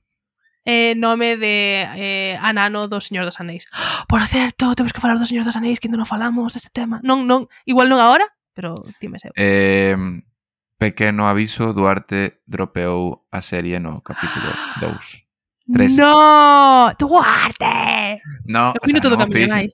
[0.64, 3.68] Eh, nome de eh, Anano do Señor dos Anéis.
[4.08, 7.04] Por certo, temos que falar do Señor dos Anéis que non falamos deste tema.
[7.04, 8.24] Non, non, igual non agora,
[8.54, 9.32] pero ti me seu.
[9.36, 9.96] Eh,
[10.78, 14.48] pequeno aviso, Duarte dropeou a serie no capítulo
[14.80, 15.24] 2.
[15.72, 15.96] 3.
[15.96, 18.20] No, Duarte.
[18.44, 19.68] No, o minuto do camión hai.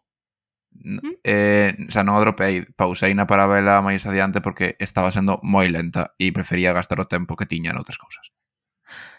[0.80, 1.14] No, ¿Mm?
[1.24, 6.16] eh, xa non o dropei, pausei na parabela máis adiante porque estaba sendo moi lenta
[6.16, 8.32] e prefería gastar o tempo que tiña noutras cousas.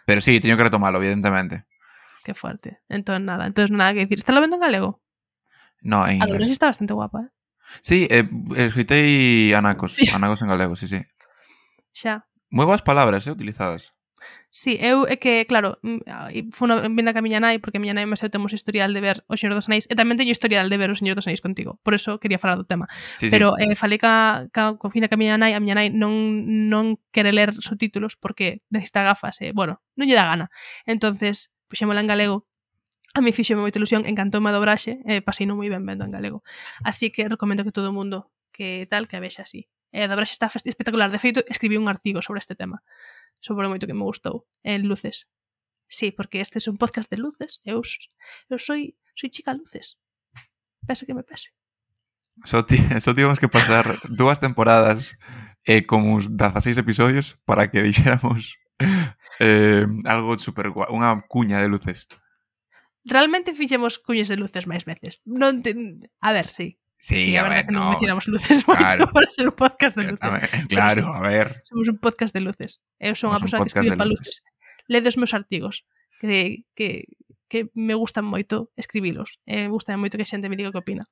[0.09, 1.69] Pero sí, teño que retomalo, evidentemente.
[2.25, 2.81] Qué fuerte.
[2.89, 4.17] Entón nada, entón nada que dicir.
[4.17, 5.01] Está lo vendo en galego?
[5.81, 6.29] No, en inglés.
[6.29, 7.29] A doblaxe está bastante guapa, eh?
[7.81, 10.03] Sí, eh, escritei anacos, sí.
[10.13, 10.99] anacos en galego, sí, sí.
[11.95, 12.27] Xa.
[12.51, 13.95] Moi boas palabras, eh, utilizadas.
[14.51, 17.95] Sí, eu é que, claro, mm, ah, funa vinda a miña nai, porque a miña
[17.95, 20.67] nai mas eu temos historial de ver O Señor dos Anéis, e tamén teño historial
[20.67, 22.91] de ver O Señor dos Anéis contigo, por eso quería falar do tema.
[23.15, 23.63] Sí, Pero sí.
[23.63, 27.31] eh, falei ca, ca, con fin da miña nai, a miña nai non, non quere
[27.31, 29.51] ler subtítulos porque necesita gafas, e, eh?
[29.55, 30.51] bueno, non lle dá gana.
[30.83, 32.50] entonces puxémola en galego,
[33.13, 36.11] A mí fixeme moita ilusión, encantoume a dobraxe, e eh, non moi ben vendo en
[36.15, 36.43] galego.
[36.83, 39.67] Así que recomendo que todo o mundo que tal que a vexa así.
[39.91, 41.11] E eh, a dobraxe está espectacular.
[41.11, 42.83] De feito, escribí un artigo sobre este tema.
[43.43, 44.47] Sobre moito que me gustou.
[44.63, 45.27] En Luces.
[45.91, 47.59] Sí, porque este é un podcast de luces.
[47.65, 47.81] Eu,
[48.49, 49.99] eu soy, soy chica luces.
[50.87, 51.51] Pese que me pese.
[52.45, 55.17] Só, ti, só tivemos que pasar dúas temporadas
[55.67, 58.55] e eh, como uns 16 episodios para que dixéramos
[59.39, 62.07] eh, algo super guai, unha cuña de luces
[63.05, 65.21] realmente fixemos cuñas de luces máis veces.
[65.25, 65.73] Non te...
[66.21, 66.77] A ver, sí.
[67.01, 70.05] Sí, sí a, a ver, no, mencionamos luces claro, moito para ser un podcast de
[70.13, 70.21] luces.
[70.21, 71.65] A ver, claro, a ver.
[71.65, 72.77] Somos un podcast de luces.
[73.01, 74.37] Eu son unha a persoa que escribe para luces.
[74.37, 74.85] luces.
[74.85, 75.81] Ledo os meus artigos,
[76.21, 77.09] que, que,
[77.49, 79.41] que me gustan moito escribilos.
[79.49, 81.09] Eh, me gusta moito que xente me diga que opina.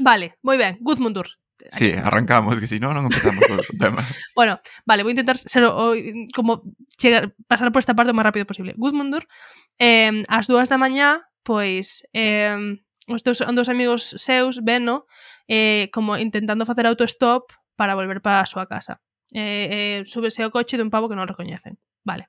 [0.00, 1.28] Vale, moi ben, Gudmundur.
[1.70, 4.02] Sí, arrancamos, que si non, non empezamos o tema.
[4.38, 5.94] bueno, vale, vou intentar ser o,
[6.34, 6.66] como
[6.98, 8.74] chegar, pasar por esta parte o máis rápido posible.
[8.74, 9.30] Gudmundur,
[9.78, 15.06] eh, ás dúas da mañá, pois, eh, os dos, un dos amigos seus, Beno,
[15.46, 18.98] eh, como intentando facer autostop para volver para a súa casa.
[19.32, 21.78] Eh, eh, súbese ao coche dun pavo que non recoñecen.
[22.02, 22.28] Vale.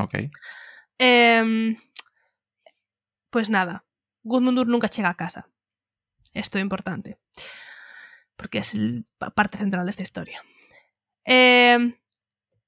[0.00, 0.32] Ok.
[0.96, 1.76] Eh,
[3.28, 3.84] pois nada,
[4.24, 5.46] Gudmundur nunca chega a casa.
[6.34, 7.18] Isto é importante
[8.40, 8.72] porque es
[9.20, 10.40] a parte central desta historia.
[11.28, 11.76] Eh,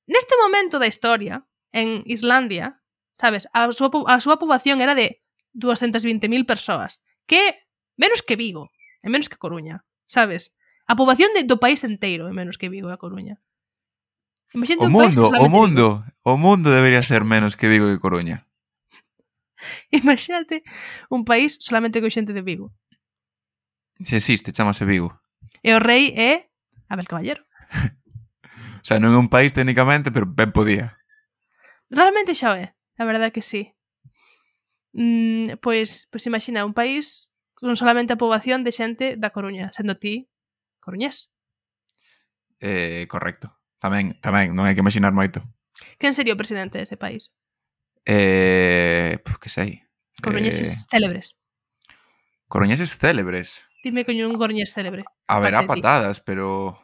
[0.04, 2.76] neste momento da historia, en Islandia,
[3.16, 5.24] sabes, a súa, a súa poboación era de
[5.56, 7.64] 220.000 persoas, que
[7.96, 8.68] menos que Vigo,
[9.00, 10.52] e menos que Coruña, sabes?
[10.85, 13.40] A poboación de, do país inteiro é menos que Vigo e a Coruña.
[14.52, 16.28] Imagínate o mundo, o mundo, Vigo.
[16.28, 18.44] o mundo debería ser menos que Vigo e Coruña.
[19.88, 20.61] Imagínate
[21.08, 22.76] un país solamente con xente de Vigo.
[24.04, 25.21] Se existe, chamase Vigo.
[25.62, 26.51] E o rei é
[26.90, 27.46] Abel Caballero.
[28.83, 30.98] o sea, non é un país técnicamente, pero ben podía.
[31.87, 33.70] Realmente xa o é, a verdade que sí.
[34.92, 39.94] Mm, pois, pois imagina un país con solamente a poboación de xente da Coruña, sendo
[39.96, 40.27] ti
[40.83, 41.31] coruñés.
[42.59, 43.55] Eh, correcto.
[43.79, 45.42] Tamén, tamén, non hai que imaginar moito.
[45.98, 47.31] Quen sería o presidente dese país?
[48.03, 49.87] Eh, pues, que sei.
[50.22, 50.87] Coruñeses eh...
[50.90, 51.38] célebres.
[52.51, 53.62] Coruñeses célebres.
[53.83, 55.05] Dime que un gorñés célebre.
[55.27, 56.79] Haberá patadas, pero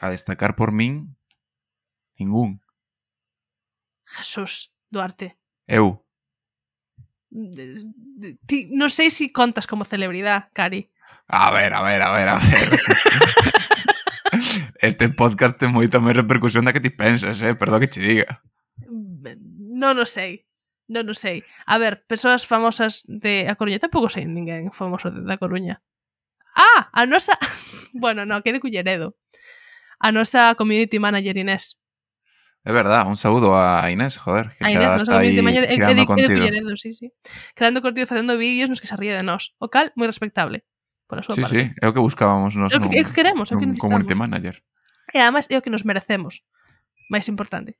[0.00, 1.16] a destacar por min,
[2.16, 2.62] ningún.
[4.04, 5.36] Jesús Duarte.
[5.66, 6.06] Eu.
[8.46, 10.86] Ti, non sei se si contas como celebridade, Cari.
[11.26, 12.68] A ver, a ver, a ver, a ver.
[14.78, 17.58] este podcast ten moita máis repercusión da que ti pensas, eh?
[17.58, 18.38] Perdón que che diga.
[19.74, 20.46] Non o sei.
[20.88, 21.40] Non o sei.
[21.64, 23.80] A ver, persoas famosas de A Coruña.
[23.80, 25.80] Tampouco sei ninguén famoso de, da Coruña.
[26.52, 27.40] Ah, a nosa...
[27.96, 29.16] bueno, no, que de Culleredo.
[29.98, 31.80] A nosa community manager Inés.
[32.64, 35.76] É verdad, un saúdo a Inés, joder, que a Inés, xa está aí manager, eh,
[35.76, 36.28] creando de, contido.
[36.28, 37.12] De Culleredo, sí, sí.
[37.56, 39.56] Creando contido, facendo vídeos nos que se ríe de nós.
[39.56, 40.68] O cal, moi respectable.
[41.08, 41.52] Pola súa sí, parte.
[41.52, 43.56] sí, é o que buscábamos nos é o que, nun, é o que queremos, é
[43.56, 44.04] o que necesitamos.
[44.04, 44.64] community manager.
[45.12, 46.40] E además é o que nos merecemos.
[47.12, 47.76] Máis importante.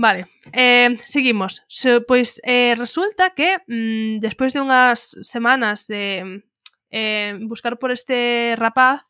[0.00, 1.62] Vale, eh, seguimos.
[1.68, 6.40] So, pois eh, resulta que mm, despois de unhas semanas de
[6.88, 9.04] eh, buscar por este rapaz,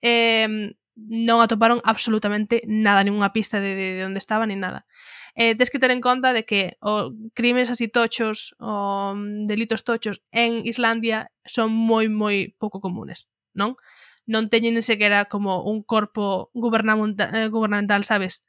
[0.00, 4.88] eh, non atoparon absolutamente nada, ninguna pista de, de, de onde estaba, ni nada.
[5.36, 9.12] Eh, tens que ter en conta de que o crimes así tochos, o
[9.44, 13.76] delitos tochos en Islandia son moi, moi pouco comunes, non?
[14.24, 18.40] Non teñen sequera como un corpo gubernamental, eh, gubernamental sabes?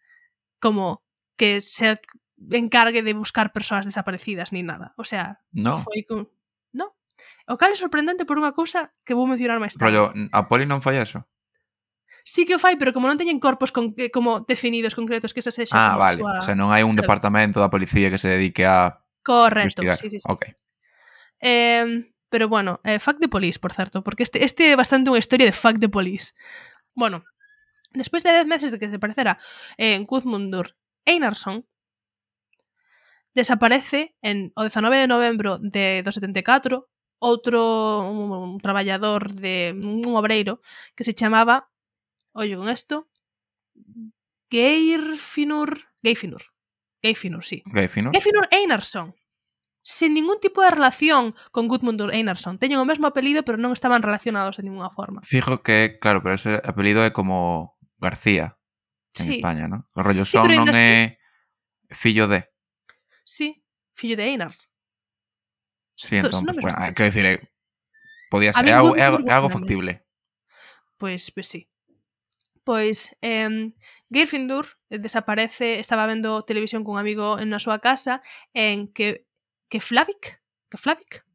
[0.64, 1.05] Como
[1.36, 2.00] que se
[2.52, 4.94] encargue de buscar persoas desaparecidas ni nada.
[4.98, 5.84] O sea, no.
[5.84, 6.30] foi con...
[6.74, 6.96] No.
[7.48, 9.96] O cal é sorprendente por unha cousa que vou mencionar máis tarde.
[9.96, 11.24] Rollo, a poli non fai eso?
[12.26, 15.46] Sí que o fai, pero como non teñen corpos con, eh, como definidos, concretos, que
[15.46, 15.78] esa sexa...
[15.78, 16.20] Ah, vale.
[16.20, 16.42] Súa...
[16.42, 17.06] O sea, non hai un ¿sabes?
[17.06, 19.06] departamento da policía que se dedique a...
[19.22, 19.98] Correcto, investigar.
[19.98, 20.28] sí, sí, sí.
[20.28, 20.50] Ok.
[21.42, 25.22] Eh, pero bueno, eh, fact de Police, por certo, porque este, este é bastante unha
[25.22, 26.34] historia de fact de Police.
[26.98, 27.24] Bueno,
[27.94, 29.38] despois de 10 meses de que desaparecera
[29.78, 30.74] eh, en Kuzmundur
[31.06, 31.66] Einarsson
[33.34, 36.90] desaparece en o 19 de novembro de 274
[37.20, 37.60] outro
[38.06, 40.60] un, un traballador de un obreiro
[40.96, 41.70] que se chamaba
[42.34, 43.08] ollo con isto
[44.50, 46.44] Geirfinur Geifinur
[47.06, 47.62] Geifinur, sí.
[47.72, 48.14] Geifinur.
[48.14, 49.14] Geifinur Einarsson
[49.86, 52.58] sen ningún tipo de relación con Gudmundur Einarsson.
[52.58, 55.22] Teñen o mesmo apelido, pero non estaban relacionados de ninguna forma.
[55.22, 58.58] Fijo que, claro, pero ese apelido é como García,
[59.20, 59.36] en sí.
[59.36, 59.88] España, ¿no?
[59.94, 61.18] O rollo son sí,
[61.92, 62.48] fillo de.
[63.24, 64.56] Sí, fillo de Einar.
[65.96, 67.40] Sí, entón, pues, bueno, hai que decir, eh,
[68.28, 70.04] podía ser, algo, é algo, algo factible.
[71.00, 71.72] Pois, pois sí.
[72.66, 73.72] Pois, eh,
[74.12, 78.20] Geirfindur desaparece, estaba vendo televisión cun amigo en na súa casa
[78.52, 79.24] en que
[79.72, 81.26] que Flavic, que Flavic,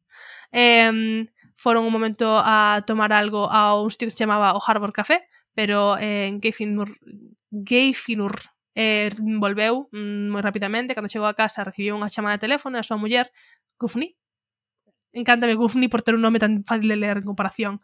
[0.53, 4.93] eh, foron un momento a tomar algo a un sitio que se chamaba o Harbour
[4.93, 6.41] Café, pero eh, en
[7.51, 8.35] Gayfinur,
[8.75, 12.87] eh, volveu mm, moi rapidamente, cando chegou a casa recibiu unha chamada de teléfono da
[12.87, 13.29] súa muller
[13.79, 14.15] Gufni.
[15.13, 17.83] Encántame Gufni por ter un nome tan fácil de ler en comparación.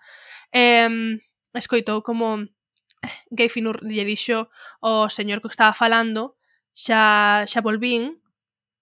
[0.55, 1.18] Eh,
[1.55, 2.46] escoitou como
[3.31, 4.48] Gayfinur lle dixo
[4.83, 6.37] ao señor que estaba falando
[6.74, 8.22] xa, xa volvín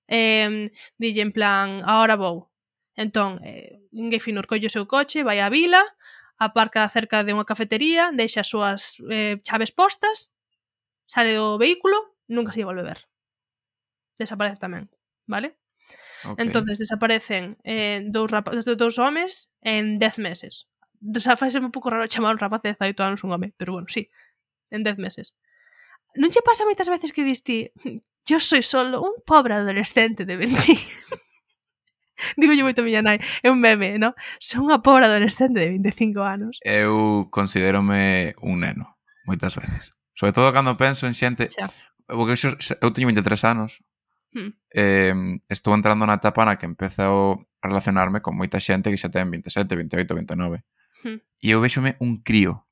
[0.08, 0.70] eh,
[1.00, 2.50] dille en plan ahora vou
[2.96, 5.82] entón eh, Gayfinur colle o seu coche vai á vila
[6.38, 10.33] aparca cerca de unha cafetería deixa as súas eh, chaves postas
[11.06, 13.00] sale do vehículo, nunca se volve al ver.
[14.18, 14.90] Desaparece tamén,
[15.26, 15.58] vale?
[16.24, 16.46] Okay.
[16.46, 18.30] Entonces desaparecen eh, dous,
[18.76, 20.68] dous homes en 10 meses.
[21.00, 23.88] Desa fase un pouco raro chamar un rapaz de 18 anos un home, pero bueno,
[23.88, 24.08] sí,
[24.70, 25.34] en 10 meses.
[26.16, 30.36] Non che pasa moitas veces que diste mm, yo soy solo un pobre adolescente de
[30.38, 30.54] 20
[32.38, 34.14] Digo yo moito a miña nai, é un meme, ¿no?
[34.38, 36.62] Son unha pobre adolescente de 25 anos.
[36.62, 39.90] Eu considérome un neno, moitas veces.
[40.14, 41.50] Sobre todo cando penso en xente...
[41.50, 41.66] Xa.
[42.06, 43.80] Porque xo, eu teño 23 anos.
[44.34, 44.52] Hmm.
[44.74, 45.14] Eh,
[45.48, 49.30] estou entrando na etapa na que empezo a relacionarme con moita xente que xa ten
[49.30, 50.64] 27, 28, 29.
[51.06, 51.18] Hmm.
[51.40, 52.66] E eu vexome un crío,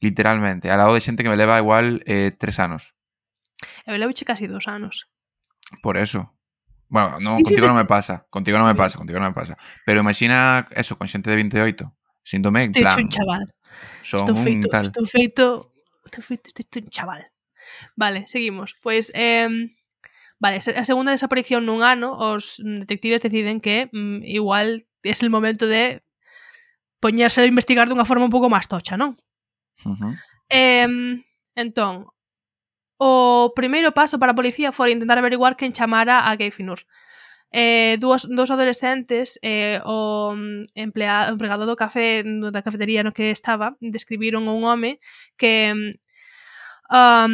[0.00, 2.92] literalmente, Al lado de xente que me leva igual eh, tres anos.
[3.86, 5.08] Eu leveche casi dos anos.
[5.82, 6.34] Por eso.
[6.88, 9.54] Bueno, no, contigo non me pasa, contigo non me pasa, contigo non me pasa.
[9.84, 11.84] Pero imagina eso, con xente de 28.
[12.24, 12.96] Síntome, en plan...
[12.96, 13.44] Estou un chaval.
[14.04, 14.84] Son estou un feito, tal.
[14.88, 15.44] Estou feito
[16.16, 17.30] Estoy un chaval.
[17.96, 18.74] Vale, seguimos.
[18.82, 19.48] Pois, eh,
[20.38, 25.66] vale, a segunda desaparición nun ano, os detectives deciden que mm, igual es el momento
[25.66, 26.02] de
[27.00, 29.14] poñerse a investigar dunha forma un pouco máis tocha, non?
[29.86, 30.12] Uh -huh.
[30.50, 30.88] eh,
[31.54, 32.10] entón,
[32.98, 36.82] o primeiro paso para a policía foi intentar averiguar quen chamara a Gayfinur
[37.50, 43.30] eh, dúas, dous adolescentes eh, o mm, empleado, empregado do café da cafetería no que
[43.32, 45.00] estaba describiron a un home
[45.40, 45.72] que
[46.90, 47.32] um,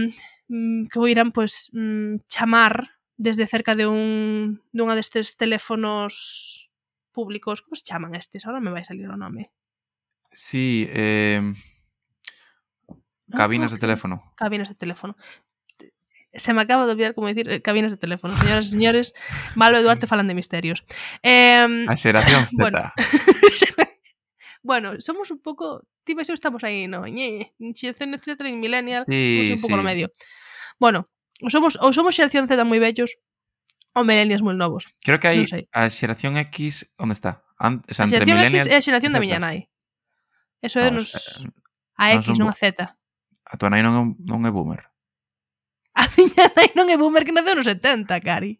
[0.90, 6.70] que oiran pois pues, chamar desde cerca de un dunha destes teléfonos
[7.14, 8.44] públicos, como se chaman estes?
[8.44, 9.50] Ahora me vai salir o nome.
[10.34, 11.54] Sí, eh,
[13.30, 14.34] cabinas de teléfono.
[14.34, 15.16] Cabinas de teléfono
[16.36, 18.36] se me acaba de olvidar como dicir eh, cabinas de teléfono.
[18.36, 19.14] Señoras e señores,
[19.54, 20.84] Malo e Duarte falan de misterios.
[21.22, 22.58] Eh, a xeración Z.
[22.58, 22.80] Bueno,
[24.62, 25.82] bueno, somos un pouco...
[26.04, 27.08] Ti e estamos aí, no?
[27.08, 29.80] Ñe, xeración Z e millennial, sí, un pouco sí.
[29.80, 30.12] no medio.
[30.78, 31.08] Bueno,
[31.40, 33.16] ou somos, ou somos xeración Z moi vellos
[33.94, 34.90] ou millennials moi novos.
[35.00, 37.46] Creo que hai a xeración X, onde está?
[37.58, 39.70] Ant, o sea, a xeración X é a xeración da miña nai.
[40.60, 41.14] Eso é nos...
[41.14, 41.48] Eh,
[41.96, 42.84] a X, non a Z.
[42.84, 44.93] A tua nai non é, non é boomer.
[46.00, 48.58] A miña nai non é boomer que naceu nos 70, Cari.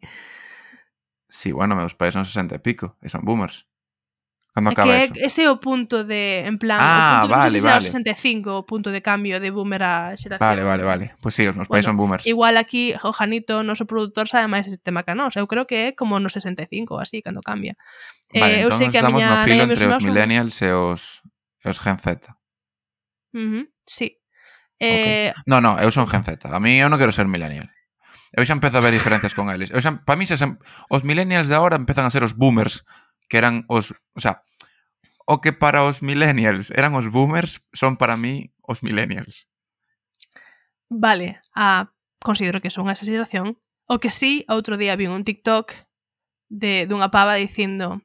[1.27, 3.67] Sí, bueno, meus pais son 60 e pico, e son boomers.
[4.55, 5.27] Cando acaba é que eso?
[5.27, 7.99] ese é o punto de, en plan, ah, o punto vale, de, no sé si
[7.99, 8.15] vale.
[8.15, 10.47] 65, o punto de cambio de boomer a xeración.
[10.47, 11.07] Vale, vale, vale.
[11.19, 12.23] Pois pues sí, os meus bueno, pais son boomers.
[12.23, 15.35] Igual aquí, o Janito, noso produtor, sabe máis ese tema que nós.
[15.35, 16.71] Eu creo que é como no 65,
[17.03, 17.75] así, cando cambia.
[18.31, 20.71] Eh, vale, eh, eu entón sei que a miña no filo entre os millennials e
[20.71, 21.27] os,
[21.59, 22.31] e os gen Z.
[23.35, 24.23] Uh -huh, sí.
[24.81, 25.33] Eh...
[25.33, 25.43] Okay.
[25.47, 26.51] No, no, eu son Gen Z.
[26.51, 27.71] A mí eu non quero ser millennial.
[28.35, 29.71] Eu xa empezo a ver diferencias con eles.
[29.71, 30.59] Eu xa, para mí xa, xa,
[30.91, 32.83] os millennials de agora empezan a ser os boomers,
[33.31, 34.43] que eran os, o sea,
[35.25, 39.47] o que para os millennials eran os boomers, son para mí os millennials.
[40.91, 43.59] Vale, ah, considero que son esa exageración.
[43.87, 45.73] O que sí, outro día vi un TikTok
[46.49, 48.03] de dunha pava dicindo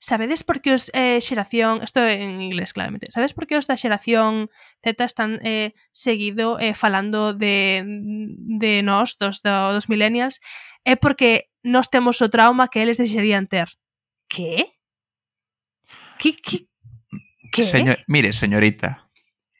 [0.00, 3.76] Sabedes por que os eh, xeración, isto en inglés claramente, sabedes por que os da
[3.76, 4.48] xeración
[4.80, 10.40] Z están eh, seguido eh, falando de, de nós, dos, dos millennials?
[10.88, 13.68] É porque nós temos o trauma que eles deixarían ter.
[14.24, 14.72] Que?
[16.16, 16.64] Que, que,
[17.52, 17.68] que?
[17.68, 19.04] Señor, mire, señorita.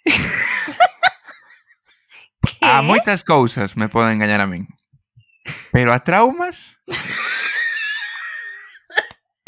[2.64, 4.64] a moitas cousas me poden engañar a min.
[5.68, 6.80] Pero a traumas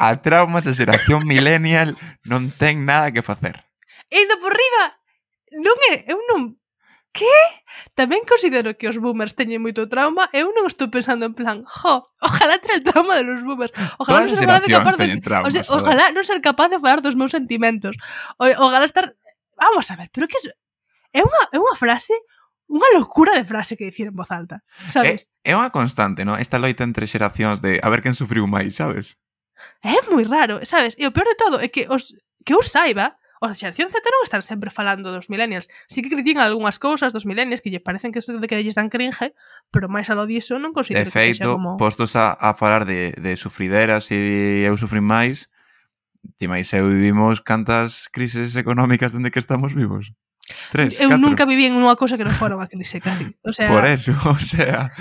[0.03, 1.95] a traumas a xeración millennial
[2.27, 3.63] non ten nada que facer.
[4.11, 4.85] E Ainda por riba,
[5.63, 6.59] non é, eu non...
[7.13, 7.29] Que?
[7.93, 12.09] Tamén considero que os boomers teñen moito trauma eu non estou pensando en plan, jo,
[12.25, 13.71] ojalá ter el trauma de los boomers.
[14.01, 14.73] Ojalá Todas non ser capaz de...
[14.73, 15.77] Capaz de traumas, o sea, joder.
[15.77, 17.95] ojalá non ser capaz de falar dos meus sentimentos.
[18.41, 19.13] O, ojalá estar...
[19.61, 20.51] Vamos a ver, pero que é...
[21.13, 22.17] É unha, é unha frase
[22.73, 25.29] unha locura de frase que dicir en voz alta, sabes?
[25.45, 26.41] É, é unha constante, non?
[26.41, 29.21] Esta loita entre xeracións de a ver quen sufriu máis, sabes?
[29.83, 30.95] É moi raro, sabes?
[30.99, 33.99] E o peor de todo é que os que eu saiba, os da xeración Z
[34.07, 35.67] non están sempre falando dos millennials.
[35.91, 38.87] Si que critican algunhas cousas dos millennials que lle parecen que de que lles dan
[38.87, 39.35] cringe,
[39.75, 41.75] pero máis aló diso non considero de feito, que sexa como...
[41.75, 45.51] postos a, a falar de, de sufrideras e eu sufrin máis,
[46.39, 50.15] ti máis eu vivimos cantas crises económicas dende que estamos vivos.
[50.71, 51.23] Tres, eu catro.
[51.23, 53.27] nunca viví en unha cousa que non fora unha crise, casi.
[53.43, 53.67] O sea...
[53.67, 54.95] Por eso, o sea...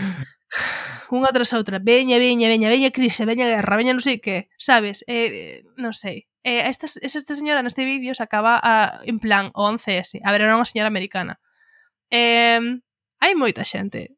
[1.11, 5.03] Unha tras outra, veña, veña, veña, veña crise, veña guerra, veña non sei que, sabes?
[5.07, 6.27] Eh, non sei.
[6.43, 10.23] Eh, esta, esta señora neste vídeo se acaba a, en plan o 11S.
[10.23, 11.39] A ver, era unha señora americana.
[12.11, 12.59] Eh,
[13.19, 14.15] hai moita xente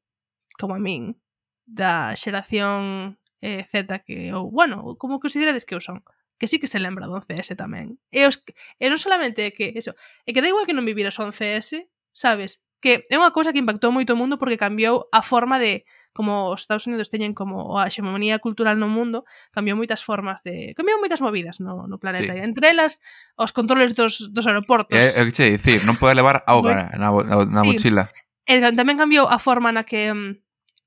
[0.57, 1.17] como a min
[1.65, 6.01] da xeración eh, Z que, ou, bueno, como considerades que eu son
[6.39, 8.01] que sí que se lembra do 11S tamén.
[8.11, 8.41] E, os,
[8.79, 9.93] e non solamente que eso,
[10.25, 12.61] e que da igual que non viviras o 11S, sabes?
[12.83, 16.53] Que é unha cousa que impactou moito o mundo porque cambiou a forma de como
[16.53, 20.77] os Estados Unidos teñen como a xemomonía cultural no mundo, cambiou moitas formas de...
[20.77, 22.37] cambiou moitas movidas no, no planeta.
[22.37, 22.39] Sí.
[22.39, 23.01] Entre elas,
[23.35, 24.93] os controles dos, dos aeroportos.
[24.93, 27.09] É, é que dicir, non pode levar auga na, na,
[27.49, 27.67] na sí.
[27.67, 28.07] mochila.
[28.45, 30.37] E tamén cambiou a forma na que mm,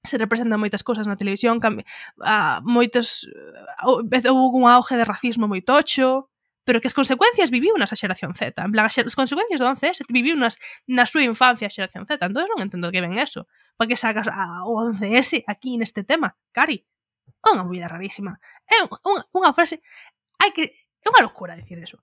[0.06, 1.82] se representan moitas cousas na televisión, cambi,
[2.22, 3.26] a, moitos
[3.82, 6.30] houve un auge de racismo moi tocho,
[6.66, 8.58] pero que as consecuencias viviu nas a xeración Z.
[8.58, 10.58] En plan, as consecuencias do 11S viviu nas,
[10.90, 12.18] na súa infancia a xeración Z.
[12.18, 13.46] Entón non entendo que ven eso.
[13.78, 16.82] Para que sacas a, o 11S aquí neste tema, cari.
[17.46, 18.42] É unha movida rarísima.
[18.66, 19.78] É unha, unha frase...
[20.42, 20.74] Hai que...
[20.74, 22.02] É unha locura decir eso.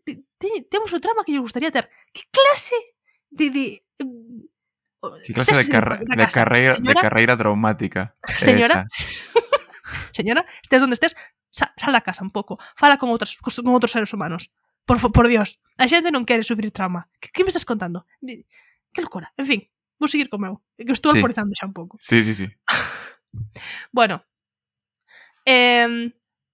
[0.00, 1.92] Te, te, temos o trama que lle gustaría ter.
[2.08, 2.96] Que clase
[3.28, 3.52] de...
[3.52, 3.64] de
[4.00, 4.48] mm,
[5.28, 6.88] Que clase de, carre de, carreira, ¿Señora?
[6.88, 8.16] de carreira traumática.
[8.40, 8.96] Señora, esa.
[10.12, 11.16] señora, estés donde estés,
[11.50, 14.50] sa, sal da casa un pouco, fala con outras con outros seres humanos.
[14.86, 17.06] Por, por Dios, a xente non quere sufrir trauma.
[17.20, 18.08] Que, que me estás contando?
[18.20, 19.30] Que locura.
[19.38, 19.60] En fin,
[20.00, 21.18] vou seguir co meu, que estou sí.
[21.18, 22.00] alporizando xa un pouco.
[22.00, 22.46] Sí, sí, sí.
[23.92, 24.24] bueno,
[25.46, 26.10] eh,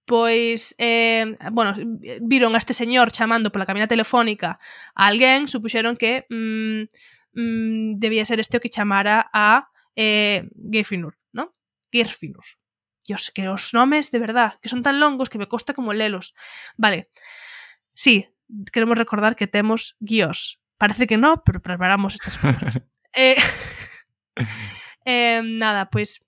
[0.07, 1.75] pois eh, bueno,
[2.21, 4.59] viron a este señor chamando pola cabina telefónica
[4.95, 6.81] a alguén, supuxeron que mm,
[7.35, 11.51] mm, debía ser este o que chamara a eh, Gayfinur, ¿no?
[11.91, 12.45] Gayfinur.
[13.07, 13.31] Geirfinur.
[13.31, 16.35] Dios, que os nomes, de verdad, que son tan longos que me costa como lelos.
[16.75, 17.09] Vale,
[17.93, 18.27] sí,
[18.71, 20.59] queremos recordar que temos guíos.
[20.77, 22.81] Parece que no, pero preparamos estas cousas.
[23.13, 23.37] eh,
[25.05, 26.21] eh, nada, pois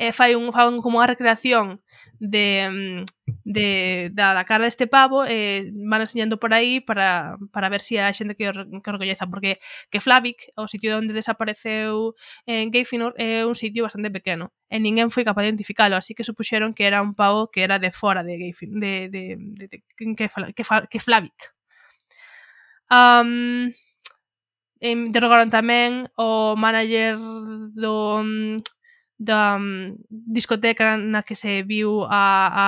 [0.00, 1.84] e fai un, fan como unha recreación
[2.16, 3.04] de, mm,
[3.44, 3.68] de,
[4.16, 8.00] da, da cara deste pavo e van enseñando por aí para, para ver se si
[8.00, 9.60] hai xente que, or, que orgolleza porque
[9.92, 12.16] que Flavik, o sitio onde desapareceu
[12.48, 16.16] eh, en Gayfinor é un sitio bastante pequeno e ninguén foi capaz de identificalo así
[16.16, 19.64] que supuxeron que era un pavo que era de fora de Gayfinor de, de, de,
[19.68, 21.40] de, que, que, que Flavik.
[22.88, 23.68] Um,
[24.80, 27.20] interrogaron tamén o manager
[27.76, 28.79] do mm,
[29.20, 32.66] da um, discoteca na que se viu a, a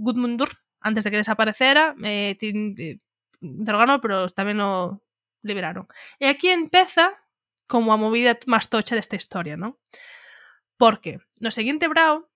[0.00, 0.48] Gudmundur
[0.80, 2.96] antes de que desaparecera eh, tin, eh,
[3.44, 5.04] interrogaron pero tamén o
[5.44, 5.84] liberaron
[6.16, 7.20] e aquí empeza
[7.68, 9.76] como a movida máis tocha desta historia non?
[10.80, 12.32] porque no seguinte brao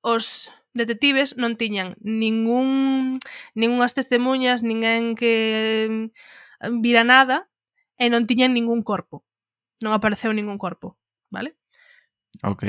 [0.00, 3.18] os detectives non tiñan ningún
[3.52, 6.10] ningunhas testemunhas, ninguén que
[6.64, 7.50] mm, vira nada
[8.00, 9.26] e non tiñan ningún corpo.
[9.84, 10.96] Non apareceu ningún corpo,
[11.28, 11.59] vale?
[12.42, 12.64] Ok.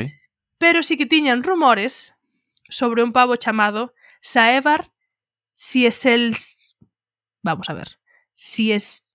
[0.57, 2.13] Pero sí que tiñan rumores
[2.69, 4.91] sobre un pavo chamado Saevar
[5.53, 6.35] si es el...
[7.43, 7.99] Vamos a ver.
[8.33, 9.09] Si es...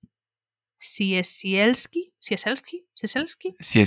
[0.79, 2.13] Si es Sielski.
[2.19, 2.87] Si es Elski.
[2.95, 3.57] Si es Elski.
[3.59, 3.81] Si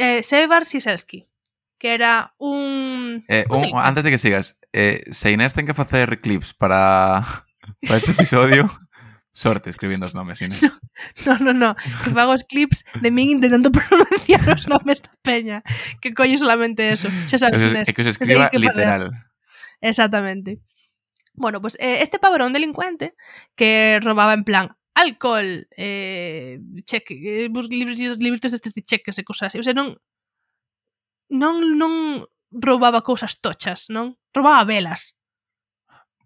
[0.00, 1.28] es Saevar Sielski.
[1.78, 3.24] Que era un...
[3.28, 3.44] Eh,
[3.74, 7.46] antes de que sigas, eh, Seinés ten que hacer clips para,
[7.86, 8.68] para este episodio.
[9.38, 10.58] Sorte escribindo os nomes, Inés.
[11.24, 15.62] No, no, no, que fago os clips de min intentando pronunciar os nomes da peña,
[16.02, 17.06] que colle solamente eso.
[17.30, 17.86] Xa sabes, Inés.
[17.86, 19.14] É que os escriba que literal.
[19.78, 20.58] Exactamente.
[21.38, 23.14] Bueno, pues eh, este pavo era un delincuente
[23.54, 29.54] que robaba en plan alcohol, eh, cheque, eh, libros, libros destes de cheques e cousas
[29.54, 29.62] así.
[29.62, 30.02] O sea, non,
[31.30, 34.18] non, non roubaba cousas tochas, non?
[34.34, 35.14] Roubaba velas.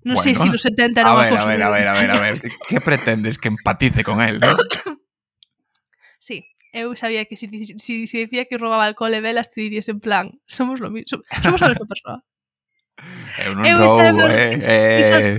[0.03, 1.43] Non bueno, sei se si nos 70 era unha cosa...
[1.43, 4.59] A ver, a ver, a ver, a ver, que pretendes que empatice con el, non?
[6.19, 6.43] sí,
[6.75, 9.87] eu sabía que se si, si, si decía que roubaba alcohol e velas te dirías
[9.87, 12.19] en plan, somos lo mismo, somos a mesma persoa.
[13.41, 15.39] Eu non eu roubo, eh, eh, eh,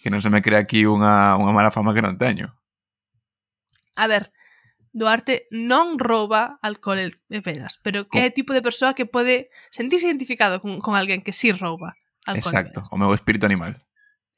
[0.00, 2.54] que non se me crea aquí unha, unha mala fama que non teño.
[3.98, 4.30] A ver,
[4.94, 10.08] Duarte non rouba alcohol e velas, pero que é tipo de persoa que pode sentirse
[10.08, 11.98] identificado con, con alguén que sí rouba.
[12.36, 13.76] Exacto, o meu espírito animal.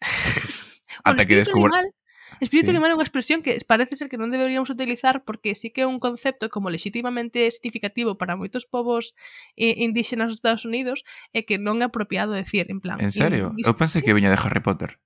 [1.05, 1.75] Ata que descubro...
[1.75, 1.95] Animal,
[2.41, 2.77] espírito sí.
[2.77, 5.87] animal é unha expresión que parece ser que non deberíamos utilizar porque sí que é
[5.89, 9.13] un concepto como legitimamente significativo para moitos povos
[9.57, 11.03] eh, indígenas dos Estados Unidos
[11.35, 13.01] e que non é apropiado decir, en plan...
[13.03, 13.53] En serio?
[13.61, 14.05] Eu pensei sí.
[14.07, 15.01] que viña de Harry Potter.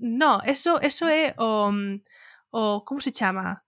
[0.00, 1.70] No, eso, eso é o...
[2.50, 3.64] o como se chama?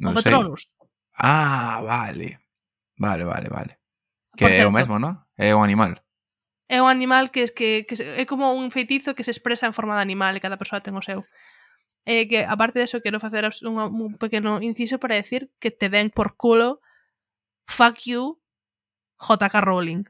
[0.00, 0.32] Non o sei.
[0.32, 0.72] Patronus.
[1.16, 2.40] Ah, vale.
[2.96, 3.78] Vale, vale, vale.
[4.36, 5.24] Que Por é o mesmo, non?
[5.36, 6.00] É un animal
[6.68, 9.94] é un animal que, que, que é como un feitizo que se expresa en forma
[9.94, 11.22] de animal e cada persoa ten o seu.
[12.06, 15.90] E que, aparte de eso, quero facer un, un pequeno inciso para decir que te
[15.90, 16.82] den por culo
[17.66, 18.38] fuck you
[19.18, 20.04] JK Rowling.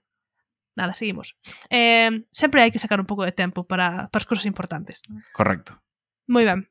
[0.76, 1.36] Nada, seguimos.
[1.70, 5.00] Eh, sempre hai que sacar un pouco de tempo para, para as cousas importantes.
[5.32, 5.80] Correcto.
[6.28, 6.68] Moi ben.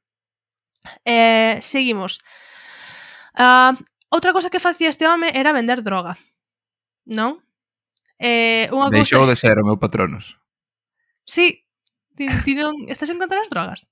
[1.02, 2.22] Eh, seguimos.
[3.34, 3.74] Uh,
[4.14, 6.22] outra cosa que facía este home era vender droga.
[7.10, 7.42] Non?
[8.20, 10.40] Eh, unha Deixou de ser o meu patronos.
[11.28, 11.68] Sí,
[12.16, 12.88] ti, ti non...
[12.88, 13.92] estás en contra das drogas?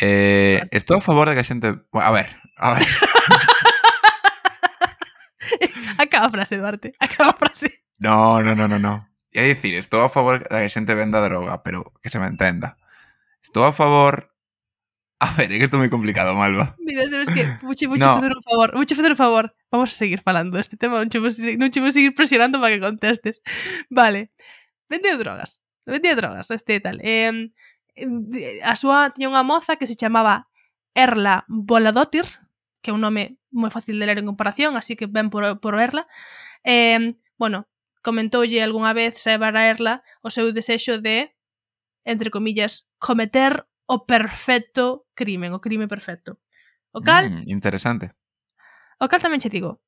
[0.00, 1.76] Eh, estou a favor de que a xente...
[1.92, 2.88] A ver, a ver.
[6.00, 6.96] Acaba a frase, Duarte.
[6.96, 7.84] Acaba a frase.
[7.98, 9.06] No, no, no, no, no.
[9.32, 12.26] É dicir, estou a favor de que a xente venda droga, pero que se me
[12.26, 12.80] entenda.
[13.44, 14.29] Estou a favor
[15.20, 16.72] A ver, é que isto é moi complicado, Malva.
[16.80, 18.16] Mira, sabes que vouche, vouche no.
[18.16, 19.44] facer un favor, vouche facer un favor.
[19.68, 21.28] Vamos a seguir falando deste tema, non che vou,
[21.60, 23.44] non che vou seguir presionando para que contestes.
[23.92, 24.32] Vale.
[24.88, 25.60] Vendeu drogas.
[25.84, 27.04] Vendeu drogas, este tal.
[27.04, 27.52] Eh,
[28.64, 30.48] a súa tiña unha moza que se chamaba
[30.96, 32.24] Erla Voladotir,
[32.80, 35.76] que é un nome moi fácil de ler en comparación, así que ven por, por
[35.76, 36.08] Erla.
[36.64, 37.68] Eh, bueno,
[38.00, 41.36] comentoulle algunha vez a Erla o seu desexo de
[42.08, 46.38] entre comillas, cometer o perfecto crimen, o crime perfecto.
[46.94, 47.26] O cal...
[47.26, 48.14] Mm, interesante.
[49.02, 49.82] O cal tamén che digo,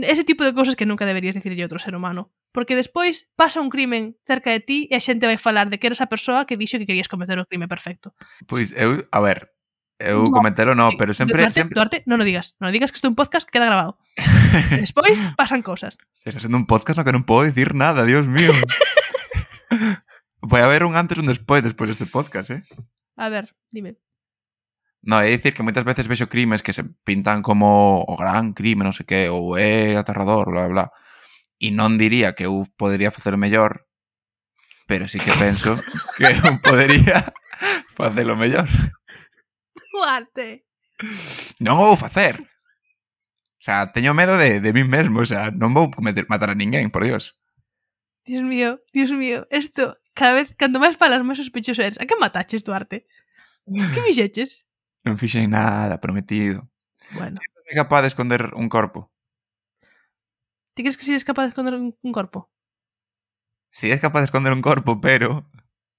[0.00, 2.32] ese tipo de cousas que nunca deberías dicirlle a outro ser humano.
[2.56, 5.92] Porque despois pasa un crimen cerca de ti e a xente vai falar de que
[5.92, 8.16] eras a persoa que dixo que querías cometer o crime perfecto.
[8.48, 9.52] Pois eu, a ver,
[10.00, 11.44] eu no, cometelo non, pero sempre...
[11.44, 11.76] Duarte, sempre...
[11.76, 14.00] Duarte, non o digas, non o digas que isto é un podcast que queda grabado.
[14.84, 16.00] despois pasan cousas.
[16.24, 18.52] Está sendo un podcast no que non podo dicir nada, dios mío.
[20.44, 22.62] vai haber un antes e un despois despois deste podcast, eh?
[23.16, 23.96] A ver, dime.
[25.02, 28.86] No, é dicir que moitas veces vexo crimes que se pintan como o gran crime,
[28.86, 30.86] non sei que, ou é aterrador, bla, bla.
[31.58, 33.90] E non diría que eu podería facer mellor,
[34.86, 35.74] pero sí que penso
[36.14, 37.34] que eu podería
[37.98, 38.70] facelo mellor.
[39.90, 40.62] Duarte.
[41.58, 42.38] Non vou facer.
[43.58, 46.58] O sea, teño medo de, de mí mesmo, o sea, non vou cometer, matar a
[46.58, 47.34] ninguén, por Dios.
[48.22, 51.96] Dios mío, Dios mío, esto Cada vez, cando máis falas, máis sospechoso eres.
[51.96, 53.08] A que mataches, Duarte?
[53.64, 54.68] Que fixeches?
[55.04, 56.68] Non fixei nada, prometido.
[57.16, 57.40] Bueno.
[57.40, 59.08] Ti capaz de esconder un corpo?
[60.76, 62.52] Ti crees que si eres capaz de esconder un corpo?
[63.72, 65.48] Si sí, capaz de esconder un corpo, pero...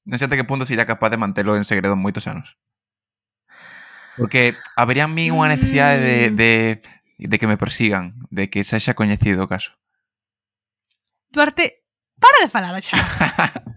[0.05, 2.59] Non sei até que punto sería capaz de mantelo en segredo moitos anos.
[4.19, 6.35] Porque habería en mí unha necesidade de, mm.
[6.37, 6.51] de,
[7.31, 9.73] de que me persigan, de que se xa coñecido o caso.
[11.33, 11.87] Duarte,
[12.19, 12.99] para de falar xa.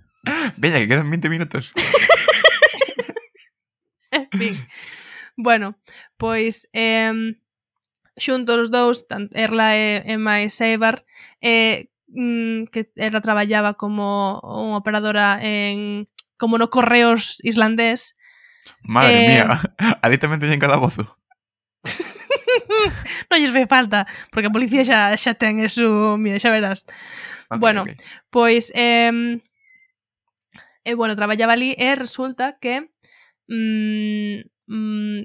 [0.57, 1.73] Bella, que quedan 20 minutos.
[4.11, 4.69] en fin.
[5.37, 5.79] Bueno,
[6.17, 7.37] pois eh,
[8.17, 11.05] xuntos os dous, Erla e Emma e Seibar,
[11.45, 16.09] eh, mm, que Erla traballaba como unha operadora en
[16.41, 18.17] como no correos islandés.
[18.81, 19.61] Madre eh, mía,
[20.05, 21.05] ali tamén teñen calabozo.
[23.29, 26.89] non lles fai falta, porque a policía xa, xa ten eso, mira, xa verás.
[27.53, 28.01] Okay, bueno, okay.
[28.33, 29.13] pois eh,
[30.87, 32.95] E, bueno, traballaba ali e eh, resulta que
[33.51, 35.19] mm, mm,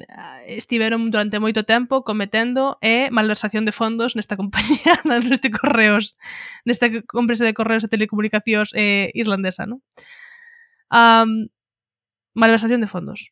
[0.49, 6.17] estiveron durante moito tempo cometendo e eh, malversación de fondos nesta compañía neste correos,
[6.65, 9.85] nesta empresa de correos e telecomunicacións eh, irlandesa, non?
[10.89, 11.53] Um,
[12.33, 13.29] malversación de fondos.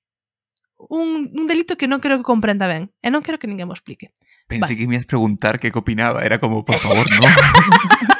[0.78, 3.74] Un, un delito que non creo que comprenda ben e non quero que ninguén me
[3.74, 4.14] explique.
[4.46, 4.78] Pensei vale.
[4.78, 7.26] que me ibas preguntar que opinaba, era como, por favor, non.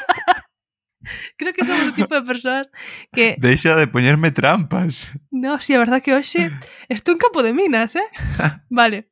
[1.38, 2.70] Creo que somos o tipo de persoas
[3.12, 3.36] que...
[3.40, 5.10] Deixa de poñerme trampas.
[5.30, 6.50] No, si, sí, a verdad que hoxe
[6.88, 8.08] estou en campo de minas, eh?
[8.70, 9.10] Vale.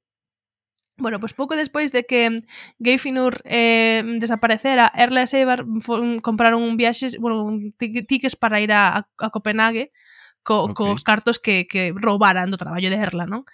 [0.99, 2.43] Bueno, pois pues pouco despois de que
[2.83, 5.63] Gayfinur eh, desaparecera, Erla e Seibar
[6.27, 9.95] compraron un viaxe, bueno, un tickets para ir a, a Copenhague
[10.43, 10.75] co, okay.
[10.75, 13.47] cos cartos que, que roubaran do traballo de Erla, non?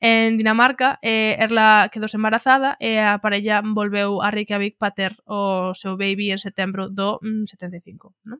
[0.00, 5.72] En Dinamarca, eh, Erla quedou embarazada e a parella volveu a Reykjavik para ter o
[5.72, 8.38] seu baby en setembro do mm, 75, non?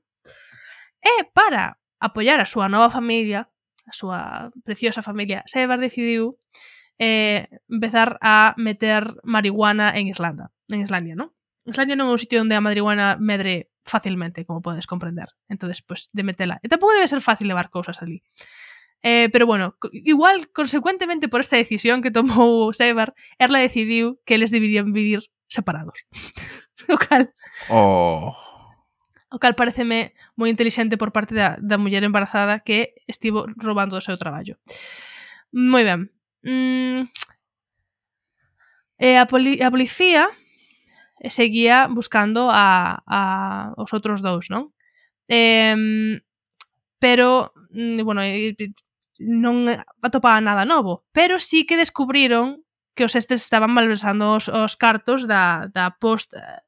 [1.01, 3.49] E para apoiar a súa nova familia,
[3.89, 6.37] a súa preciosa familia, Sevar decidiu
[7.01, 11.33] eh, empezar a meter marihuana en Islanda, en Islandia, non?
[11.65, 15.31] Islandia non é un sitio onde a marihuana medre facilmente, como podes comprender.
[15.49, 16.59] Entonces, pues, de metela.
[16.63, 18.21] E tampouco debe ser fácil levar cousas ali.
[19.09, 24.51] Eh, pero bueno, igual, consecuentemente por esta decisión que tomou Sebar, Erla decidiu que eles
[24.51, 26.03] deberían vivir separados.
[26.91, 27.31] o cal...
[27.71, 28.35] Oh.
[29.31, 34.03] O cal pareceme moi intelixente por parte da, da muller embarazada que estivo roubando o
[34.03, 34.59] seu traballo.
[35.55, 36.11] Moi ben.
[36.43, 37.07] Mm,
[38.99, 40.35] eh, E a, poli a policía
[41.31, 43.21] seguía buscando a, a
[43.79, 44.75] os outros dous, non?
[45.31, 46.19] Eh,
[46.99, 48.27] pero, mm, bueno,
[49.21, 49.69] non
[50.03, 55.29] atopaba nada novo, pero sí que descubriron que os estes estaban malversando os, os cartos
[55.29, 56.61] da, da post eh,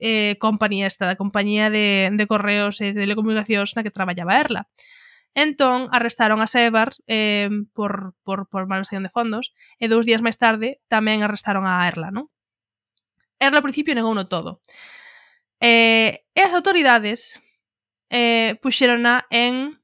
[0.00, 4.62] eh compañía esta, da compañía de, de correos e telecomunicacións na que traballaba Erla.
[5.34, 9.50] Entón, arrestaron a Sebar eh, por, por, por malversación de fondos
[9.82, 12.30] e dous días máis tarde tamén arrestaron a Erla, non?
[13.42, 14.62] Erla ao principio negou no todo.
[15.58, 17.42] Eh, e as autoridades
[18.14, 19.82] eh, puxerona en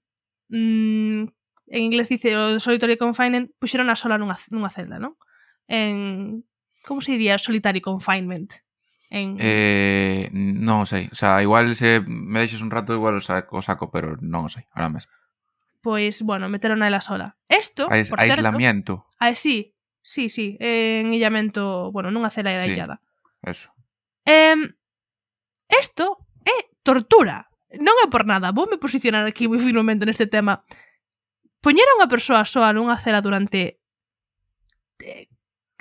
[0.55, 1.27] mm,
[1.71, 5.15] en inglés dice o solitary confinement, puxeron a sola nunha, nunha celda, non?
[5.71, 6.43] En
[6.83, 8.51] como se diría solitary confinement?
[9.11, 9.39] En...
[9.39, 13.63] Eh, non sei, o sea, igual se me deixes un rato igual o saco, o
[13.63, 15.15] saco pero non o sei, ahora mesmo.
[15.81, 17.39] Pois, bueno, meteron a ela sola.
[17.49, 19.07] Esto, Ais, por aislamiento.
[19.07, 19.17] certo...
[19.23, 23.03] Ah, sí, sí, sí, en illamento, bueno, nunha cela de sí, illada.
[23.43, 23.71] Eso.
[24.27, 24.59] Eh,
[25.71, 27.47] esto é tortura.
[27.71, 30.67] Non é por nada, vou me posicionar aquí moi firmemente neste tema.
[31.61, 33.81] Poñer a unha persoa soa nunha cela durante
[35.05, 35.29] eh,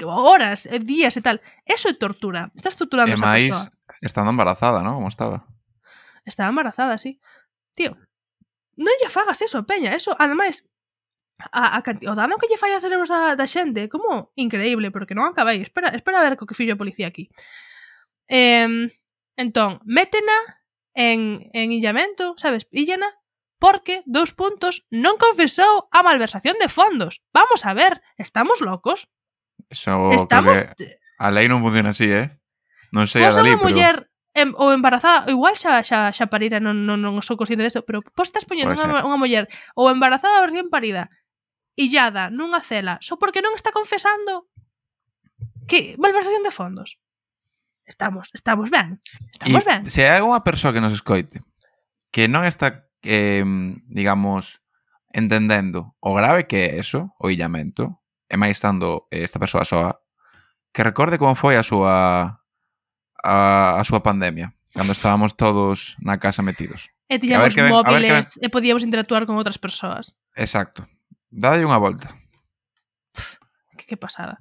[0.03, 2.51] horas, eh, días e tal, eso é tortura.
[2.55, 3.71] Estás torturando e esa máis, persoa.
[4.03, 4.99] estando embarazada, non?
[4.99, 5.47] Como estaba?
[6.27, 7.19] Estaba embarazada, sí.
[7.75, 7.95] Tío,
[8.79, 9.95] non lle fagas eso, peña.
[9.95, 10.63] Eso, ademais,
[11.51, 12.07] a, a canti...
[12.07, 15.63] o dano que lle fai a cerebros da, da xente, como increíble, porque non acabei.
[15.63, 17.31] Espera, espera a ver co que fixo a policía aquí.
[18.27, 18.87] Eh,
[19.35, 20.63] entón, métena
[20.95, 22.67] en, en illamento, sabes?
[22.71, 23.18] Illana
[23.59, 27.19] porque, dous puntos, non confesou a malversación de fondos.
[27.35, 29.11] Vamos a ver, estamos locos.
[29.67, 30.55] Eso, estamos...
[30.79, 32.39] Que a lei non funciona así, eh?
[32.95, 33.67] Non sei pois a dali, pero...
[33.67, 33.95] muller
[34.33, 37.99] em, ou embarazada, igual xa, xa, xa parida, non, non, non sou consciente desto, pero
[38.15, 41.11] pois estás poñendo unha, unha muller ou embarazada ou recién parida,
[41.75, 44.47] illada nunha cela, só porque non está confesando
[45.67, 46.97] que malversación de fondos.
[47.83, 49.01] Estamos, estamos ben.
[49.33, 49.81] Estamos e ben.
[49.91, 51.43] Se hai unha persoa que nos escoite
[52.09, 53.43] que non está eh,
[53.87, 54.61] digamos,
[55.13, 60.01] entendendo o grave que é eso, o illamento, e máis estando eh, esta persoa soa,
[60.69, 62.39] que recorde como foi a súa
[63.23, 63.35] a,
[63.81, 66.87] a súa pandemia, cando estábamos todos na casa metidos.
[67.09, 70.13] E tiñamos que, móviles que, e podíamos interactuar con outras persoas.
[70.37, 70.85] Exacto.
[71.33, 72.13] Dade unha volta.
[73.73, 74.37] Que, que pasada.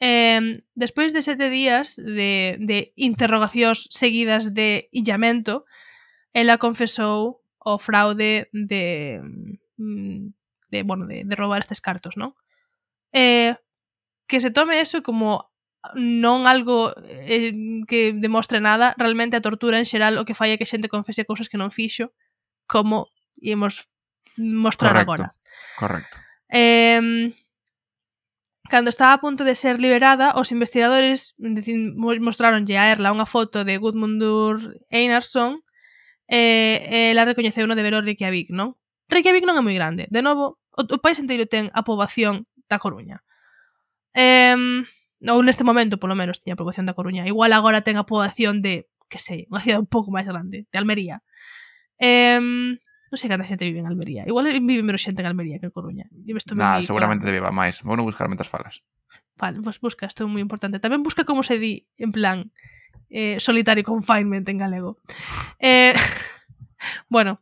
[0.00, 5.68] Eh, despois de sete días de, de interrogacións seguidas de illamento,
[6.32, 9.20] ela confesou o fraude de,
[9.78, 10.26] mm,
[10.70, 12.34] de bueno, de, de robar estes cartos, non?
[13.12, 13.54] Eh,
[14.26, 15.52] que se tome eso como
[15.98, 17.52] non algo eh,
[17.90, 21.26] que demostre nada, realmente a tortura en xeral o que falla é que xente confese
[21.26, 22.14] cousas que non fixo,
[22.70, 23.10] como
[23.42, 23.90] imos
[24.38, 25.26] mostrar correcto, agora.
[25.76, 26.16] Correcto.
[26.48, 27.34] Eh,
[28.70, 33.76] cando estaba a punto de ser liberada, os investigadores mostraronlle a Erla unha foto de
[33.76, 35.66] Gudmundur Einarsson
[36.32, 36.40] e,
[36.88, 38.72] eh, la recoñeceu no devero Reykjavik, non?
[39.12, 40.08] Reykjavik non é moi grande.
[40.08, 43.20] De novo, o, o país inteiro ten a poboación da Coruña.
[44.16, 44.56] Eh,
[45.28, 47.28] ou neste momento, polo menos, tiña a poboación da Coruña.
[47.28, 50.76] Igual agora ten a poboación de, que sei, unha cidade un pouco máis grande, de
[50.80, 51.20] Almería.
[52.00, 54.24] Eh, non sei canta xente vive en Almería.
[54.24, 56.08] Igual vive menos xente en Almería que en Coruña.
[56.08, 57.44] E isto nah, seguramente claro.
[57.44, 57.84] viva máis.
[57.84, 58.80] Vou non buscar mentas falas.
[59.36, 60.80] Vale, pois pues busca, isto é moi importante.
[60.80, 62.56] Tamén busca como se di, en plan,
[63.12, 64.98] eh, solitario confinement en galego.
[65.58, 65.94] Eh,
[67.08, 67.40] bueno.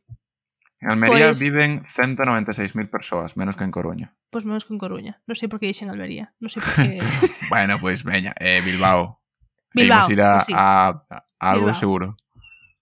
[0.81, 4.15] En Almería pues, viven 196.000 persoas, menos que en Coruña.
[4.31, 5.23] Pois pues menos que en Coruña.
[5.29, 6.35] Non sei por que dixen Almería.
[6.43, 6.99] Non sei por que...
[7.53, 9.23] bueno, pois, pues, veña, eh, Bilbao.
[9.77, 10.55] Bilbao, ir a, pues sí.
[10.57, 11.79] a, a algo Bilbao.
[11.79, 12.07] seguro.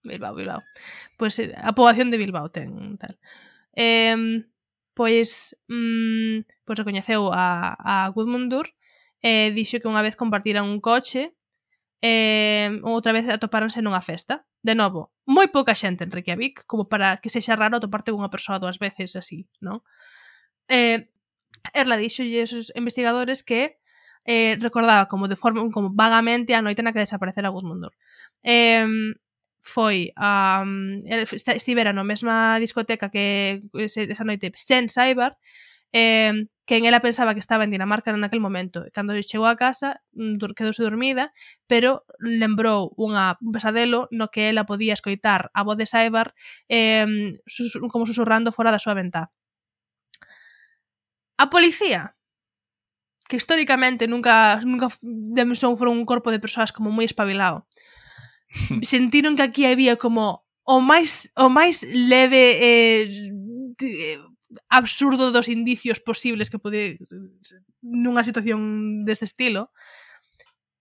[0.01, 0.63] Bilbao, Bilbao.
[1.19, 3.19] Pois pues, eh, a poboación de Bilbao ten tal.
[3.75, 4.43] Eh,
[4.95, 8.71] pois mm, pois recoñeceu a, a Gudmundur
[9.19, 11.35] e eh, dixo que unha vez compartiran un coche
[12.01, 14.45] eh, outra vez atopáronse nunha festa.
[14.63, 18.59] De novo, moi pouca xente en Reykjavik, como para que sexa raro atoparte cunha persoa
[18.59, 19.83] dúas veces así, non?
[20.67, 21.03] Eh,
[21.73, 23.79] Erla dixolle esos investigadores que
[24.23, 27.93] eh, recordaba como de forma como vagamente a noite na que desaparecera Gudmundur.
[28.43, 28.87] Eh,
[29.59, 35.35] foi a um, estivera na mesma discoteca que esa noite sen Saibar
[35.91, 38.85] eh, quen ela pensaba que estaba en Dinamarca naquel momento.
[38.93, 41.33] Cando chegou a casa, mm, quedouse dormida,
[41.65, 46.37] pero lembrou unha, un pesadelo no que ela podía escoitar a voz de Saibar
[46.69, 47.09] eh,
[47.49, 49.33] sus, como susurrando fora da súa ventá.
[51.41, 52.13] A policía
[53.25, 57.65] que históricamente nunca nunca Demson foron un corpo de persoas como moi espabilado.
[58.85, 63.09] Sentiron que aquí había como o máis o máis leve eh,
[64.67, 66.97] absurdo dos indicios posibles que pode
[67.81, 69.69] nunha situación deste estilo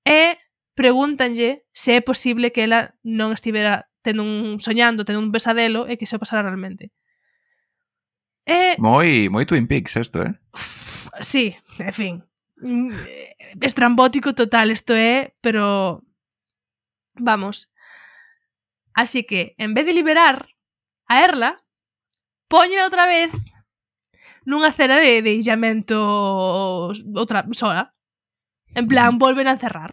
[0.04, 0.40] e
[0.72, 6.00] pregúntanlle se é posible que ela non estivera tendo un soñando, tendo un pesadelo e
[6.00, 6.94] que se pasara realmente.
[8.48, 8.80] E...
[8.80, 10.32] Moi, moi Twin Peaks isto, eh?
[11.20, 11.52] Sí,
[11.82, 12.14] en fin.
[12.62, 16.00] Mm, eh, estrambótico total isto é, pero...
[17.18, 17.68] Vamos.
[18.94, 20.46] Así que, en vez de liberar
[21.10, 21.60] a Erla,
[22.48, 23.34] poñela outra vez
[24.48, 26.00] nunha cena de, de illamento
[27.12, 27.92] outra sola.
[28.72, 29.92] En plan, volven a encerrar.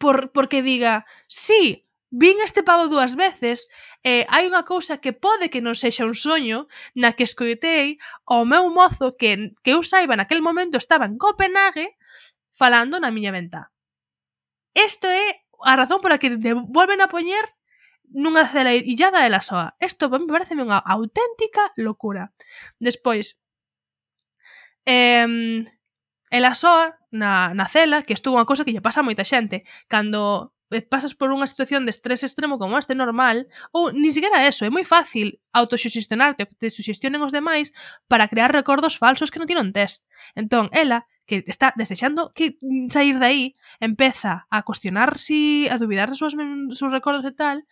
[0.00, 3.68] Por, porque diga, sí, vin este pavo dúas veces
[4.00, 8.48] e hai unha cousa que pode que non sexa un soño na que escoitei ao
[8.48, 11.98] meu mozo que, que eu saiba naquel momento estaba en Copenhague
[12.54, 13.74] falando na miña ventá.
[14.72, 16.32] Isto é a razón pola que
[16.70, 17.44] volven a poñer
[18.14, 19.74] nunha cela illada ela soa.
[19.82, 22.30] Isto me parece unha auténtica locura.
[22.78, 23.36] Despois,
[24.86, 25.26] eh,
[26.30, 29.26] ela soa na, na cela, que isto é unha cosa que lle pasa a moita
[29.26, 34.08] xente, cando Eh, pasas por unha situación de estrés extremo como este normal, ou ni
[34.08, 37.70] siquiera eso, é moi fácil autoxuxestionarte, que te suxestionen os demais
[38.08, 40.08] para crear recordos falsos que non tiron test.
[40.32, 43.42] Entón, ela, que está desexando que mm, sair de aí,
[43.80, 47.64] empeza a cuestionar si, a dubidar de seus, seus recordos e tal,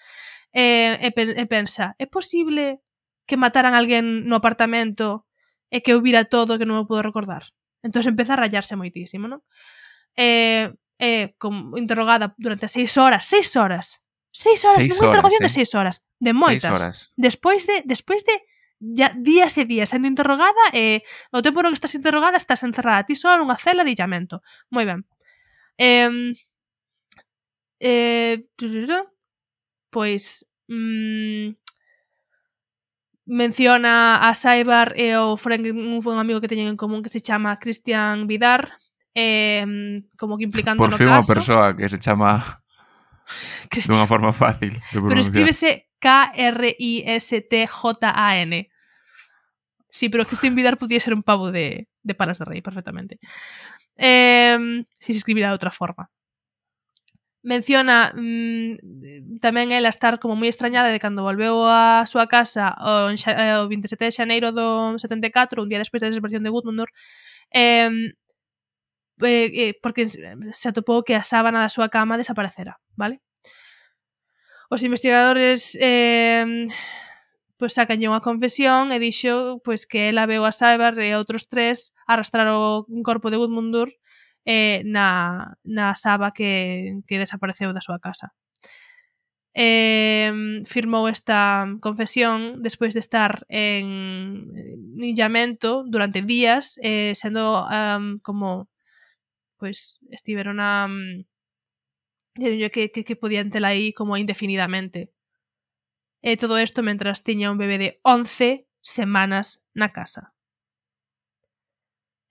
[0.52, 2.84] e, e, e pensa, é posible
[3.24, 5.24] que mataran alguén no apartamento
[5.72, 7.48] e que eu vira todo que non me podo recordar?
[7.80, 9.40] Entón empeza a rayarse moitísimo, non?
[10.12, 10.68] Eh,
[11.02, 13.98] Eh, é como interrogada durante seis horas, seis horas,
[14.30, 15.58] seis horas, seis unha interrogación horas, eh?
[15.58, 16.70] de seis horas, de moitas.
[16.70, 16.96] Seis horas.
[17.18, 18.38] Despois de, despois de
[18.78, 22.62] ya días e días sendo interrogada e eh, o tempo no que estás interrogada estás
[22.62, 24.46] encerrada ti só nunha cela de illamento.
[24.70, 25.02] Moi ben.
[25.74, 26.38] Eh,
[27.82, 28.46] eh,
[29.90, 31.58] pois mm,
[33.26, 37.22] menciona a Saibar e o Frank un, un amigo que teñen en común que se
[37.22, 38.81] chama Cristian Vidar
[39.14, 41.20] eh, como que implicando Por fin no caso.
[41.20, 42.62] unha persoa que se chama
[43.70, 44.02] Cristina.
[44.02, 48.70] dunha forma fácil de Pero escríbese K-R-I-S-T-J-A-N.
[49.88, 53.18] Sí, pero Cristian Vidar podía ser un pavo de, de palas de Rey, perfectamente.
[53.96, 56.10] Eh, si se escribirá de outra forma.
[57.42, 58.78] Menciona mmm,
[59.42, 63.66] tamén ela estar como moi extrañada de cando volveu á súa casa o, eh, o
[63.66, 66.94] 27 de xaneiro do 74, un día despois da desaparición de Gudmundur,
[67.50, 68.14] eh,
[69.22, 73.22] Eh, eh, porque se atopou que a sábana da súa cama desaparecera, vale?
[74.72, 76.66] Os investigadores eh,
[77.60, 81.94] pois sacanlle unha confesión e dixo pois que ela veu a Saibar e outros tres
[82.10, 83.94] arrastrar o corpo de Gudmundur
[84.42, 88.34] eh, na, na saba que, que desapareceu da súa casa.
[89.54, 90.32] Eh,
[90.64, 94.48] firmou esta confesión despois de estar en
[94.96, 98.71] illamento durante días eh, sendo um, como
[99.62, 101.22] pois estiveron a um,
[102.34, 105.14] que, que, que podían tela aí como indefinidamente.
[106.18, 110.34] E todo isto mentras tiña un bebé de 11 semanas na casa.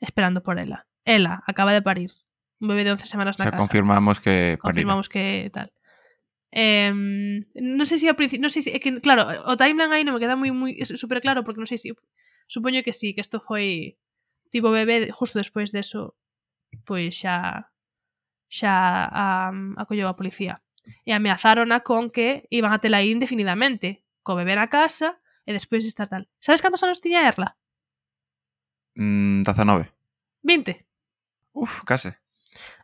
[0.03, 0.91] Esperando por ela.
[1.07, 2.11] Ela acaba de parir.
[2.59, 3.63] Un bebé de 11 semanas na o sea, casa.
[3.63, 4.59] confirmamos que.
[4.59, 5.71] Confirmamos que tal.
[6.51, 10.03] Eh, non sei se ao principio, non sei se, é que claro, o timeline aí
[10.03, 11.95] non me queda moi moi super claro porque non sei se
[12.51, 13.95] supoño que sí, que isto foi
[14.51, 16.19] tipo bebé justo despois de eso
[16.85, 17.67] pois xa
[18.51, 18.73] xa
[19.07, 19.25] a,
[19.79, 20.59] acolleu a policía.
[21.07, 25.87] E ameazárona con que iban a tela aí indefinidamente, co bebé na casa e despois
[25.87, 26.27] estar tal.
[26.43, 27.55] Sabes cantos anos tiña Erla?
[28.95, 29.87] Mm, 19.
[30.43, 30.85] 20.
[31.53, 32.17] Uf, case.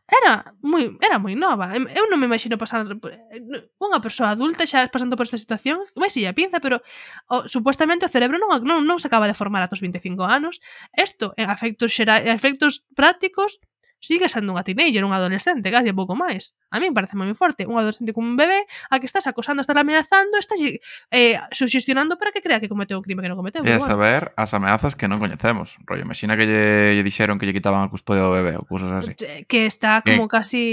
[0.08, 1.76] Era moi era moi nova.
[1.76, 6.24] Eu non me imagino pasar unha persoa adulta xa pasando por esta situación, vai si
[6.24, 6.80] a pinza, pero
[7.28, 10.64] o, supuestamente o cerebro non, non non se acaba de formar atos 25 anos.
[10.96, 13.60] Isto en efectos xera, efectos prácticos
[14.00, 16.54] sigue sendo unha teenager, un adolescente, casi pouco máis.
[16.70, 19.78] A min parece moi forte, un adolescente como un bebé a que estás acosando, estás
[19.78, 23.66] amenazando, estás eh, suxestionando para que crea que cometeu un crime que non cometeu.
[23.66, 25.82] E a saber as ameazas que non coñecemos.
[25.90, 28.94] Rollo, imagina que lle, lle dixeron que lle quitaban a custodia do bebé ou cousas
[28.94, 29.18] así.
[29.50, 30.64] Que está como que, casi...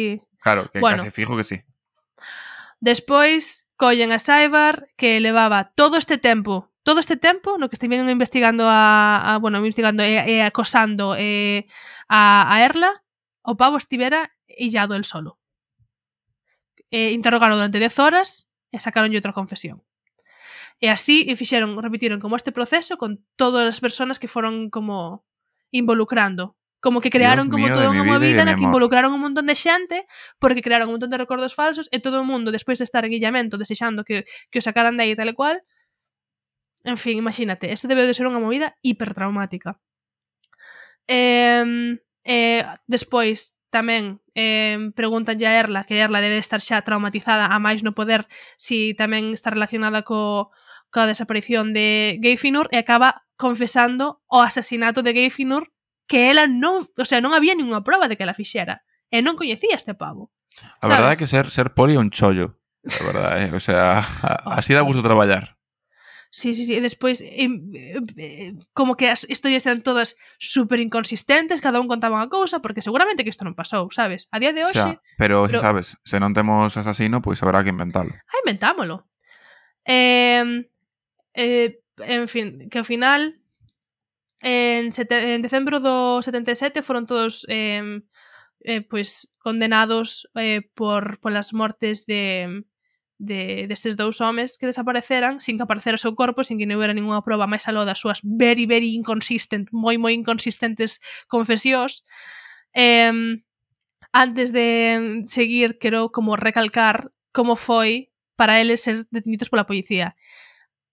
[0.45, 1.65] Claro, que bueno, casi fijo que sí.
[2.85, 8.07] Despois collen a Saibar que levaba todo este tempo todo este tempo no que estiven
[8.09, 11.67] investigando a, a bueno, investigando e, e acosando e,
[12.13, 13.04] a, a Erla
[13.45, 15.39] o pavo estivera illado el solo.
[16.91, 19.85] E interrogaron durante 10 horas e sacaron outra confesión.
[20.81, 25.23] E así e fixeron, repitiron como este proceso con todas as persoas que foron como
[25.71, 29.57] involucrando como que crearon Dios como toda unha movida na que involucraron un montón de
[29.57, 30.05] xente
[30.37, 33.17] porque crearon un montón de recordos falsos e todo o mundo despois de estar en
[33.17, 35.65] illamento desexando que, que o sacaran de aí tal e cual
[36.85, 39.81] en fin, imagínate, isto debe de ser unha movida hipertraumática.
[41.09, 47.59] Eh, Eh, despois, tamén eh, preguntanlle a Erla, que Erla debe estar xa traumatizada a
[47.61, 48.25] máis no poder
[48.57, 50.55] si tamén está relacionada co,
[50.95, 55.75] coa desaparición de Gayfinur e acaba confesando o asasinato de Gayfinur
[56.07, 59.35] que ela non, o sea, non había ninguna prova de que ela fixera e non
[59.35, 60.31] coñecía este pavo.
[60.79, 62.55] A verdade é que ser ser poli é un chollo,
[62.87, 63.51] a verdade, eh?
[63.51, 64.07] o sea,
[64.59, 65.59] así dá gusto traballar.
[66.35, 66.75] Sí, sí, sí.
[66.75, 72.19] E despois, eh, eh, como que as historias eran todas super inconsistentes, cada un contaba
[72.19, 74.27] unha cousa, porque seguramente que isto non pasou, sabes?
[74.35, 74.99] A día de hoxe...
[74.99, 78.11] Xa, pero, pero, se sabes, se non temos asasino, pois habrá que inventalo.
[78.11, 79.07] Ah, inventámolo.
[79.87, 80.67] Eh,
[81.39, 83.39] eh, en fin, que ao final,
[84.43, 88.03] en, sete, en decembro do 77 foron todos eh,
[88.67, 92.67] eh, pois condenados eh, por polas mortes de
[93.25, 96.77] de, destes dous homes que desapareceran sin que aparecera o seu corpo, sin que non
[96.77, 102.05] houbera ninguna proba máis aló das súas very, very inconsistent, moi, moi inconsistentes confesións.
[102.77, 103.41] Eh,
[104.13, 110.15] antes de seguir, quero como recalcar como foi para eles ser detenidos pola policía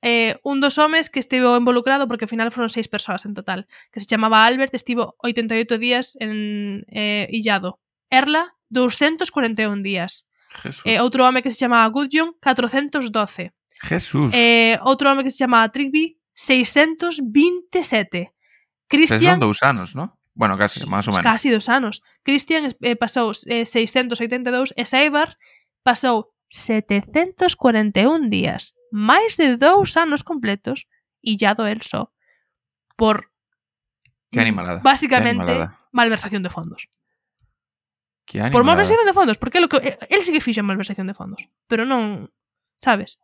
[0.02, 3.70] eh, un dos homes que estivo involucrado, porque ao final foron seis persoas en total,
[3.94, 7.80] que se chamaba Albert, estivo 88 días en eh, illado.
[8.10, 10.28] Erla, 241 días.
[10.60, 10.84] Jesús.
[10.86, 13.54] Eh, outro home que se chamaba Gudjon, 412.
[13.82, 14.32] Jesús.
[14.34, 18.34] Eh, outro home que se chamaba Trigby, 627.
[18.88, 19.40] Christian...
[19.40, 20.12] Son dous anos, non?
[20.34, 21.24] Bueno, casi, máis ou menos.
[21.24, 22.02] Casi dos anos.
[22.24, 25.36] Christian eh, pasou eh, 682 e Saibar
[25.84, 30.88] pasou 741 días, máis de dous anos completos,
[31.24, 32.12] illado el só,
[32.96, 33.32] por...
[34.32, 34.80] Que animalada.
[34.84, 35.80] Básicamente, que animalada.
[35.92, 36.88] malversación de fondos.
[38.32, 38.56] Que anima...
[38.56, 41.52] Por malversación de fondos, porque é lo que el sí que fixo malversación de fondos,
[41.68, 42.32] pero non,
[42.80, 43.20] sabes?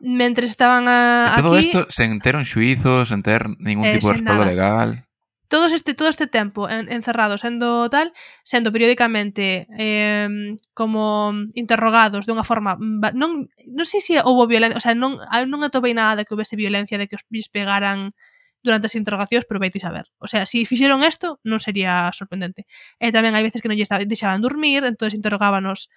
[0.00, 1.68] Mentre estaban a, e todo aquí...
[1.68, 5.04] isto sen ter un xuizo, sen ter ningún eh, tipo de respaldo legal.
[5.52, 12.32] Todo este todo este tempo en, encerrado sendo tal, sendo periódicamente eh, como interrogados de
[12.32, 12.80] unha forma
[13.12, 16.56] non non sei se houve violencia, o sea, non non atopei nada de que houbese
[16.56, 18.16] violencia de que os pegaran
[18.62, 20.06] durante as interrogacións, pero vai saber.
[20.22, 22.64] O sea, se si fixeron isto, non sería sorprendente.
[23.02, 25.90] E tamén hai veces que non lle deixaban dormir, entonces interrogábanos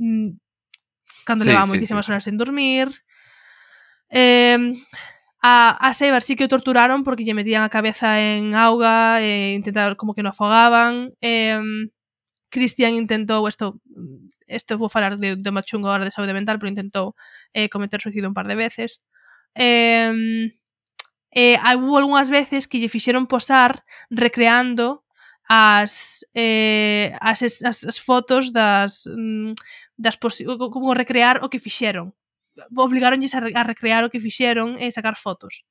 [0.00, 0.34] mm,
[1.28, 2.10] cando sí, levaba sí, moitísimas sí.
[2.10, 2.88] horas sen dormir.
[4.08, 4.56] Eh,
[5.42, 9.54] a, a Sebar sí que o torturaron porque lle metían a cabeza en auga e
[9.54, 11.12] intentaron como que no afogaban.
[11.20, 11.60] Eh,
[12.48, 13.82] Cristian intentou, isto,
[14.48, 17.14] isto vou falar de, de machungo agora de saúde mental, pero intentou
[17.52, 19.02] eh, cometer suicidio un par de veces.
[19.54, 20.50] Eh,
[21.36, 25.04] eh, hubo algunhas veces que lle fixeron posar recreando
[25.44, 29.52] as eh, as, as, as fotos das mm,
[30.00, 32.16] das como recrear o que fixeron.
[32.72, 35.68] Obligaronlles a, a recrear o que fixeron e sacar fotos.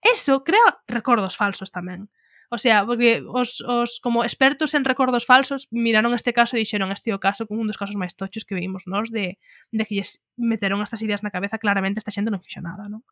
[0.00, 2.08] Eso crea recordos falsos tamén.
[2.48, 6.88] O sea, porque os, os como expertos en recordos falsos miraron este caso e dixeron
[6.96, 9.36] este é o caso como un dos casos máis tochos que vimos nós de,
[9.68, 13.04] de que lles meteron estas ideas na cabeza claramente esta xente non fixo nada, non?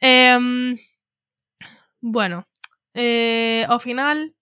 [0.00, 0.76] Eh,
[2.00, 2.46] bueno,
[2.94, 4.34] eh, ao final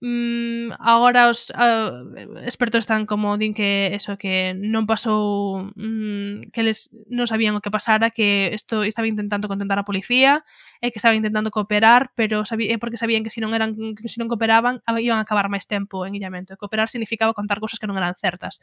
[0.00, 2.04] mm, agora os uh,
[2.44, 7.62] expertos están como din que eso que non pasou mm, que les non sabían o
[7.64, 10.44] que pasara que isto estaba intentando contentar a policía
[10.84, 13.74] e que estaba intentando cooperar pero sabí, eh, porque sabían que se si non eran
[13.96, 16.52] que se si non cooperaban iban a acabar máis tempo en illamento.
[16.54, 18.60] E cooperar significaba contar cousas que non eran certas.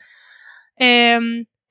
[0.78, 1.20] Eh,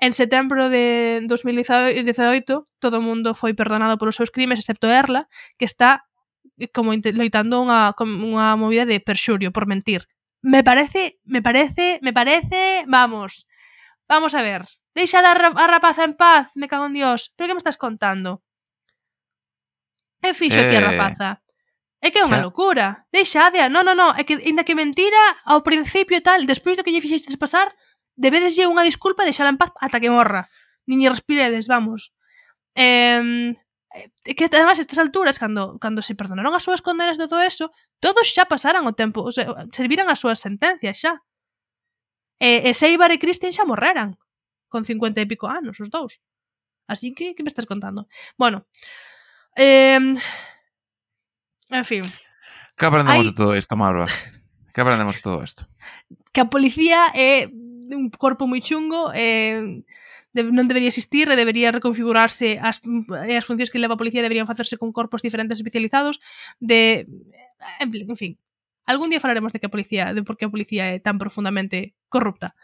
[0.02, 5.62] En setembro de 2018 todo o mundo foi perdonado polos seus crimes excepto Erla, que
[5.62, 6.10] está
[6.58, 10.10] eh, como loitando unha, unha movida de perxurio por mentir.
[10.42, 13.46] Me parece, me parece, me parece, vamos.
[14.10, 14.66] Vamos a ver.
[14.90, 17.30] Deixa a, a rapaza en paz, me cago en Dios.
[17.38, 18.42] Pero que me estás contando?
[20.18, 20.66] É fixo eh...
[20.66, 20.86] aquí a eh.
[20.90, 21.30] rapaza.
[22.02, 23.06] É que é unha locura.
[23.14, 23.70] Deixa, Adea.
[23.70, 24.10] Non, non, non.
[24.18, 27.70] É que, inda que mentira, ao principio e tal, despois do que lle fixestes pasar,
[28.16, 30.48] debedeslle unha disculpa e deixala en paz ata que morra.
[30.86, 32.12] Niñe respiredes, vamos.
[32.74, 33.54] Eh,
[34.36, 38.24] que además estas alturas cando cando se perdonaron as súas condenas de todo eso, todos
[38.24, 41.20] xa pasaran o tempo, o sea, serviran as súas sentencias xa.
[42.40, 44.16] E, e Seibar e Christian xa morreran
[44.72, 46.24] con 50 e pico anos os dous.
[46.88, 48.08] Así que que me estás contando?
[48.40, 48.64] Bueno,
[49.56, 50.00] eh,
[51.70, 52.04] en fin.
[52.76, 53.30] Que aprendemos Hay...
[53.30, 54.08] de todo isto, Marva?
[54.72, 55.68] Que aprendemos de todo isto?
[56.32, 57.52] Que a policía é eh,
[57.94, 59.82] un corpo moi chungo, eh,
[60.32, 62.80] de, non debería existir e debería reconfigurarse as,
[63.28, 66.18] e as funcións que leva a policía deberían facerse con corpos diferentes especializados
[66.56, 67.04] de
[67.78, 68.32] en, pl- en fin
[68.88, 71.92] algún día falaremos de que a policía de por que a policía é tan profundamente
[72.08, 72.56] corrupta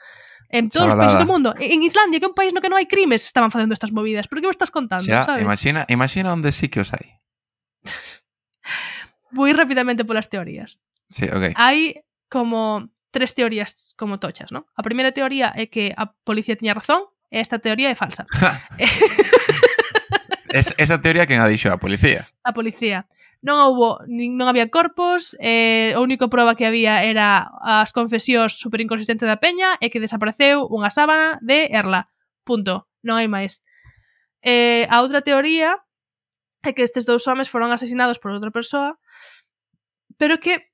[0.49, 1.53] En todos os países do mundo.
[1.61, 4.25] En Islandia, que é un país no que non hai crimes, estaban facendo estas movidas.
[4.33, 5.45] Por que me estás contando, Xa, sabes?
[5.45, 7.21] imagina, imagina onde sí que os hai.
[9.37, 10.81] Vou ir rapidamente polas teorías.
[11.09, 11.53] Sí, ok.
[11.53, 12.01] Hai
[12.33, 14.69] como tres teorías como tochas, non?
[14.77, 18.29] A primeira teoría é que a policía tiña razón e esta teoría é falsa.
[20.53, 22.29] es, esa teoría que a dixo a policía.
[22.45, 23.09] A policía.
[23.39, 28.83] Non houbo, non había corpos, eh, a única proba que había era as confesións super
[28.83, 32.11] inconsistentes da peña e que desapareceu unha sábana de Erla.
[32.43, 32.91] Punto.
[33.07, 33.63] Non hai máis.
[34.43, 35.79] Eh, a outra teoría
[36.67, 38.99] é que estes dous homes foron asesinados por outra persoa,
[40.19, 40.68] pero que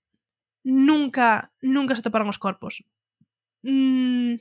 [0.65, 2.83] nunca nunca se toparon os corpos.
[3.63, 4.41] Mm,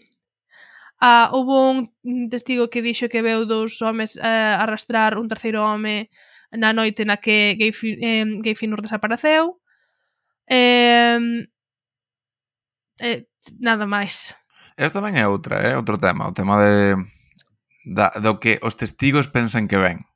[1.00, 6.10] ah, houve un testigo que dixo que veu dous homes eh, arrastrar un terceiro home
[6.52, 9.60] na noite na que Gayfinur eh, desapareceu.
[10.48, 11.48] Eh,
[13.00, 13.28] eh,
[13.60, 14.32] nada máis.
[14.80, 15.78] Esta tamén é outra, é eh?
[15.78, 16.98] outro tema, o tema de
[17.86, 20.08] da, do que os testigos pensan que ven.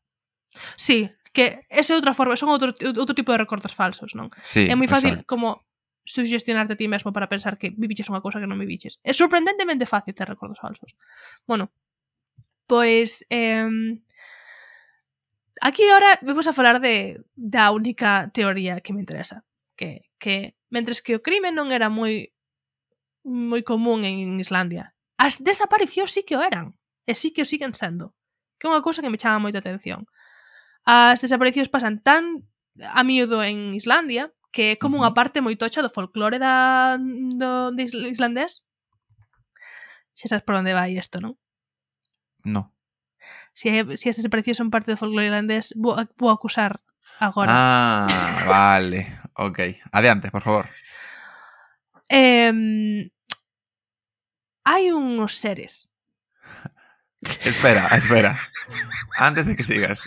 [0.79, 4.31] Sí, que esa é outra forma, son outro, outro tipo de recortes falsos, non?
[4.41, 5.29] Sí, é moi fácil exacto.
[5.29, 5.66] como
[6.07, 9.03] sugestionarte a ti mesmo para pensar que viviches unha cousa que non viviches.
[9.03, 10.95] É sorprendentemente fácil ter recordos falsos.
[11.43, 11.67] Bueno,
[12.63, 13.27] pois...
[13.27, 13.67] Eh,
[15.59, 19.43] aquí ahora vamos a falar de da única teoría que me interesa.
[19.75, 22.31] Que, que mentres que o crime non era moi
[23.27, 26.79] moi común en Islandia, as desaparicións sí que o eran.
[27.03, 28.15] E sí que o siguen sendo.
[28.55, 30.07] Que é unha cousa que me chama moito a atención.
[30.87, 32.47] As desaparicións pasan tan
[32.79, 37.69] a miúdo en Islandia que é como unha parte moi tocha do folclore da, do,
[37.69, 38.65] do islandés.
[40.17, 41.37] Xa sabes por onde vai isto, non?
[42.41, 42.73] No.
[43.53, 46.81] Si, si as desaparicións son parte do folclore islandés, vou, vou acusar
[47.21, 47.53] agora.
[47.53, 48.09] Ah,
[48.49, 49.21] vale.
[49.37, 49.77] Ok.
[49.93, 50.65] Adiante, por favor.
[52.09, 52.49] Eh,
[54.65, 55.85] hai uns seres
[57.21, 58.37] Espera, espera.
[59.19, 60.01] Antes de que sigas,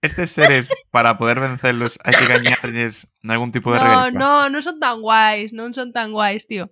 [0.00, 4.18] Estes seres, para poder vencerlos, hai que gañarles algún tipo de no, rebeldía.
[4.18, 6.70] No, non son tan guais, non son tan guais, tío.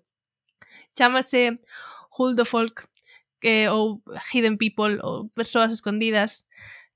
[0.95, 1.59] Chámase
[2.15, 2.87] Huldo Folk
[3.43, 3.99] que, ou
[4.31, 6.47] Hidden People ou persoas escondidas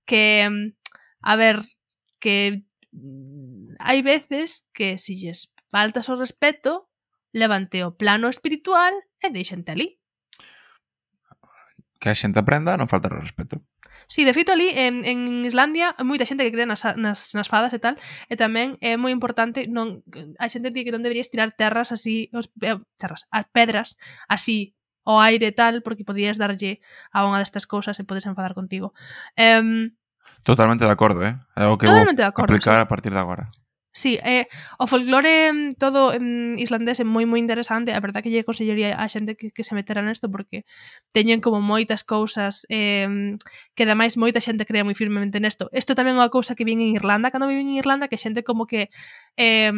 [0.06, 0.70] que, mm,
[1.26, 1.58] a ver,
[2.22, 2.62] que
[2.94, 6.90] mm, hai veces que se si lles faltas o respeto,
[7.34, 9.98] levante o plano espiritual e deixante ali.
[11.98, 13.62] Que a xente aprenda non faltar o respeto.
[14.10, 17.70] Sí, de feito ali en, en Islandia moita xente que cree nas, nas, nas fadas
[17.70, 17.94] e tal
[18.26, 20.02] e tamén é moi importante non
[20.42, 23.94] a xente di que non deberías tirar terras así os, eh, terras, as pedras
[24.26, 24.74] así
[25.06, 26.82] o aire e tal porque podías darlle
[27.14, 28.90] a unha destas cousas e podes enfadar contigo.
[29.38, 29.94] Um,
[30.42, 31.38] Totalmente de acordo, eh?
[31.54, 32.82] É o que vou aplicar sí.
[32.82, 33.46] a partir de agora.
[34.00, 34.48] Sí, eh,
[34.78, 38.96] o folclore mm, todo em, islandés é moi moi interesante, a verdade que lle consellería
[38.96, 40.64] a xente que, que se metera nesto porque
[41.12, 43.36] teñen como moitas cousas eh,
[43.76, 45.68] que ademais moita xente crea moi firmemente nesto.
[45.76, 48.40] Isto tamén é unha cousa que vin en Irlanda, cando vivín en Irlanda, que xente
[48.40, 48.88] como que
[49.36, 49.68] eh,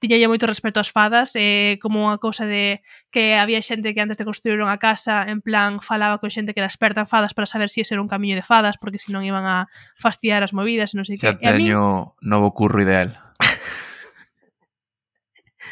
[0.00, 2.80] tiñalle moito respeto ás fadas eh, como unha cousa de
[3.12, 6.64] que había xente que antes de construir unha casa en plan falaba con xente que
[6.64, 8.96] era experta en fadas para saber se si ese era un camiño de fadas porque
[8.96, 9.68] se non iban a
[10.00, 11.28] fastiar as movidas e non sei que.
[11.28, 12.24] Xa teño a mí...
[12.24, 13.25] novo curro ideal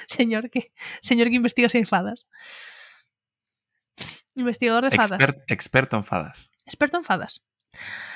[0.07, 2.27] señor que señor que investiga se fadas.
[4.35, 5.21] Investigador de fadas.
[5.21, 6.47] Expert, experto en fadas.
[6.67, 7.43] Experto en fadas.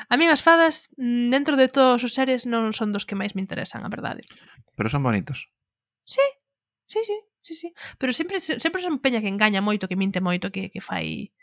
[0.08, 3.34] A min as fadas, mm, dentro de todos os seres, non son dos que máis
[3.34, 4.22] me interesan, a verdade.
[4.78, 5.50] Pero son bonitos.
[6.06, 6.24] Sí,
[6.86, 7.68] sí, sí, sí, sí.
[7.98, 11.34] Pero sempre, sempre son peña que engaña moito, que minte moito, que, que fai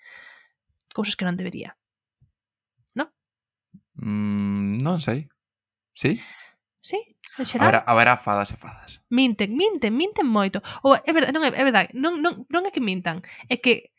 [0.96, 1.76] cousas que non debería.
[2.96, 3.12] Non?
[4.00, 5.28] Mm, non sei.
[5.96, 6.20] Sí?
[6.86, 7.02] Sí,
[7.42, 7.66] en xeral.
[7.66, 9.02] Haberá, haberá fadas e fadas.
[9.10, 10.62] Minten, minten, minten moito.
[10.86, 13.90] Ou é verdade, non é, é verdade, non, non, non é que mintan, é que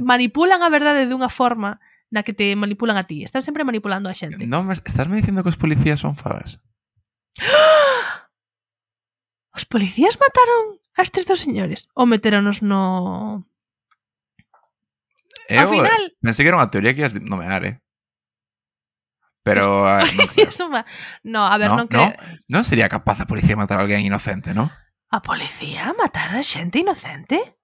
[0.00, 1.76] manipulan a verdade dunha forma
[2.08, 3.20] na que te manipulan a ti.
[3.28, 4.48] Están sempre manipulando a xente.
[4.48, 6.56] Non, estás me dicindo que os policías son fadas?
[9.50, 13.44] Os policías mataron a estes dos señores ou meteronos no...
[15.50, 16.14] Eu, Ao final...
[16.22, 17.74] Pensei que era unha teoría que ias nomear, eh?
[19.42, 19.84] Pero.
[19.84, 20.84] Uh, no, claro.
[21.24, 22.12] no, a ver, no, non creo.
[22.48, 24.70] No, sería capaz a policía matar a alguén inocente, ¿no?
[25.10, 27.56] A policía matar a xente inocente?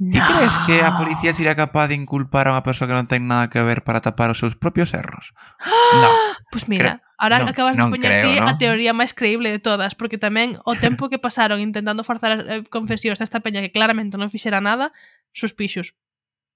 [0.00, 0.24] Ti no.
[0.24, 3.52] crees que a policía sería capaz de inculpar a unha persoa que non ten nada
[3.52, 5.36] que ver para tapar os seus propios erros?
[5.60, 6.08] No.
[6.48, 8.48] Pois pues mira, ahora non, acabas de poñer creo, ti no?
[8.48, 12.64] a teoría máis creíble de todas, porque tamén o tempo que pasaron intentando forzar eh,
[12.72, 14.96] confesións a esta peña que claramente non fixera nada,
[15.36, 15.92] suspixos.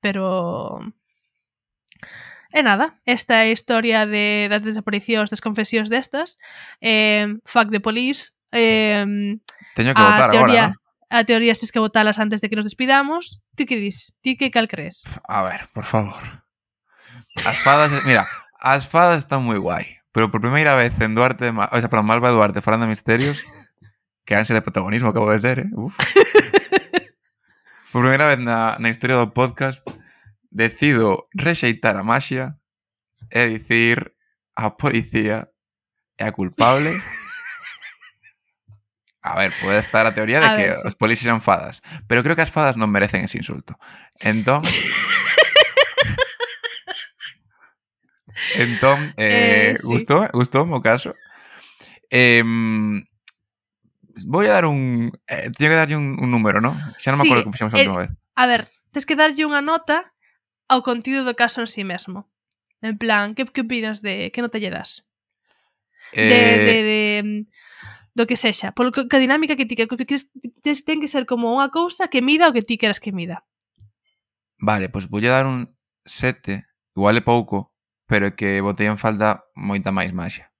[0.01, 0.81] Pero...
[2.55, 6.39] E nada, esta é a historia de, das desaparicións, das confesións destas.
[6.79, 8.31] Eh, fuck the police.
[8.55, 9.03] Eh,
[9.75, 11.19] Teño que a votar teoría, agora, ¿no?
[11.19, 13.43] A teoría tens que votalas antes de que nos despidamos.
[13.59, 14.15] Ti que dis?
[14.23, 15.03] Ti que cal crees?
[15.27, 16.47] A ver, por favor.
[17.43, 18.23] As fadas, mira,
[18.63, 22.31] as fadas están moi guai, pero por primeira vez en Duarte, o sea, para Malva
[22.31, 23.43] Duarte falando de misterios,
[24.23, 25.71] que ansia de protagonismo acabo de ter, eh?
[25.75, 25.99] Uf.
[27.91, 29.83] por primeira vez na, na historia do podcast,
[30.55, 32.55] decido rexeitar a maxia
[33.29, 34.15] e dicir
[34.55, 35.51] a policía
[36.15, 36.95] é a culpable
[39.25, 40.85] A ver, pode estar a teoría de a que ver, sí.
[40.85, 43.73] os son fadas, pero creo que as fadas non merecen ese insulto.
[44.21, 44.61] Entón...
[48.61, 49.89] entón, eh, eh sí.
[49.89, 51.17] gustou, gustou o caso.
[52.13, 52.45] Eh,
[54.29, 55.09] voy a dar un...
[55.25, 56.77] Eh, teño que darlle un, un número, ¿no?
[57.01, 58.13] Xa non me sí, acordo como fixemos a última vez.
[58.37, 60.13] A ver, tens que darlle unha nota
[60.69, 62.29] ao contido do caso en sí mesmo.
[62.85, 65.05] En plan, que, que opinas de que nota lle das?
[66.13, 66.29] Eh...
[66.29, 67.01] De, de, de,
[68.15, 71.11] do que sexa, polo que, que a dinámica que ti que, que, que ten que
[71.11, 73.43] ser como unha cousa que mida o que ti queras que mida.
[74.63, 75.75] Vale, pois pues voulle dar un
[76.07, 76.63] 7,
[76.95, 77.75] igual é pouco,
[78.07, 80.55] pero é que botei en falta moita máis maxia.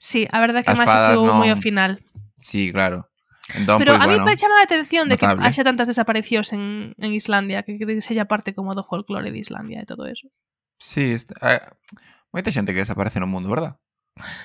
[0.00, 1.36] Sí, a verdade é que As máis chegou non...
[1.36, 2.00] moi ao final.
[2.40, 3.04] Sí, claro.
[3.54, 5.42] Entón, Pero pues, a mí bueno, me chama a atención de notable.
[5.42, 9.38] que haxa tantas desaparicións en, en Islandia, que, que sella parte como do folclore de
[9.38, 10.26] Islandia e todo eso.
[10.82, 11.62] Sí, está, eh,
[12.34, 13.78] moita xente que desaparece no mundo, verdad?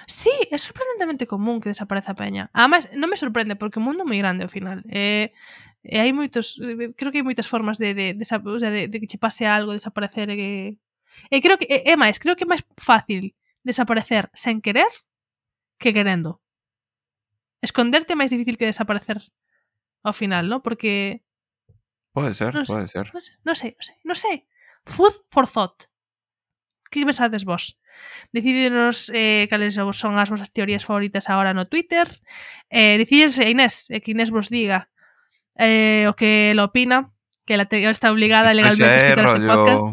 [0.06, 2.54] Sí, é sorprendentemente común que desapareza a peña.
[2.54, 4.86] Además, non me sorprende porque o mundo é moi grande ao final.
[4.86, 5.34] Eh,
[5.82, 8.82] eh e hai moitos, eh, creo que hai moitas formas de de, de, de, de,
[8.86, 10.52] de que che pase algo, desaparecer e que
[11.30, 13.36] E creo que é máis, creo que é máis fácil
[13.68, 14.92] desaparecer sen querer
[15.82, 16.40] que querendo
[17.62, 19.22] esconderte é máis difícil que desaparecer
[20.04, 20.66] ao final, ¿no?
[20.66, 21.22] Porque
[22.12, 23.08] Pode ser, non pode ser.
[23.08, 24.36] Non sei, non sei, non sei.
[24.84, 25.88] Food for thought.
[26.92, 27.80] Que pensades vos?
[28.36, 32.12] Decídenos eh, cales son as vosas teorías favoritas agora no Twitter.
[32.68, 34.92] Eh, decides a Inés, eh, que Inés vos diga
[35.56, 39.86] eh, o que lo opina, que la te está obligada legalmente a escuchar este podcast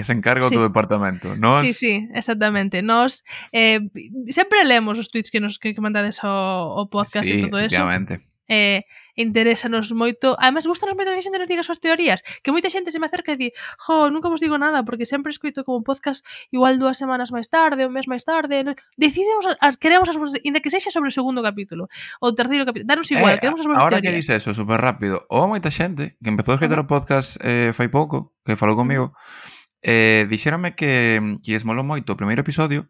[0.00, 0.56] que se encarga sí.
[0.56, 1.36] o teu departamento.
[1.36, 1.60] Nos...
[1.60, 2.80] Sí, sí, exactamente.
[2.80, 3.20] Nos
[3.52, 3.84] eh,
[4.32, 7.60] sempre lemos os tweets que nos que que mandades ao, ao podcast sí, e todo
[7.60, 7.76] eso.
[7.76, 8.16] Sí,
[8.50, 8.84] eh,
[9.14, 10.34] interésanos moito.
[10.40, 12.26] Además, gustanos moito que a xente nos diga as súas teorías.
[12.42, 13.48] Que moita xente se me acerca e di,
[13.78, 17.86] jo, nunca vos digo nada, porque sempre escoito como podcast igual dúas semanas máis tarde,
[17.86, 18.66] un mes máis tarde.
[18.98, 21.86] Decidemos, as, queremos as vosas, inda que sexa sobre o segundo capítulo,
[22.18, 24.18] ou terceiro capítulo, danos eh, igual, eh, queremos as vosas ahora teorías.
[24.18, 27.70] Que dice eso, super rápido, ou moita xente que empezou a escoitar o podcast eh,
[27.70, 32.44] fai pouco, que falou comigo, mm eh, dixéronme que, que esmolo molou moito o primeiro
[32.44, 32.88] episodio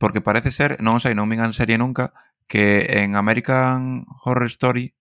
[0.00, 2.16] porque parece ser, non sei, non migan serie nunca,
[2.48, 4.96] que en American Horror Story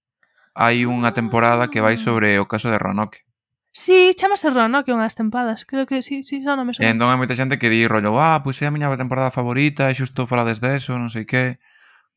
[0.60, 2.04] hai unha temporada que vai ah.
[2.04, 3.24] sobre o caso de Roanoke.
[3.72, 6.84] Sí, chamase Roanoke unhas tempadas, creo que sí, sí, xa non me soa.
[6.84, 9.88] Entón hai moita xente que di rollo, ah, pois pues é a miña temporada favorita,
[9.88, 11.64] e xusto falades deso, non sei que.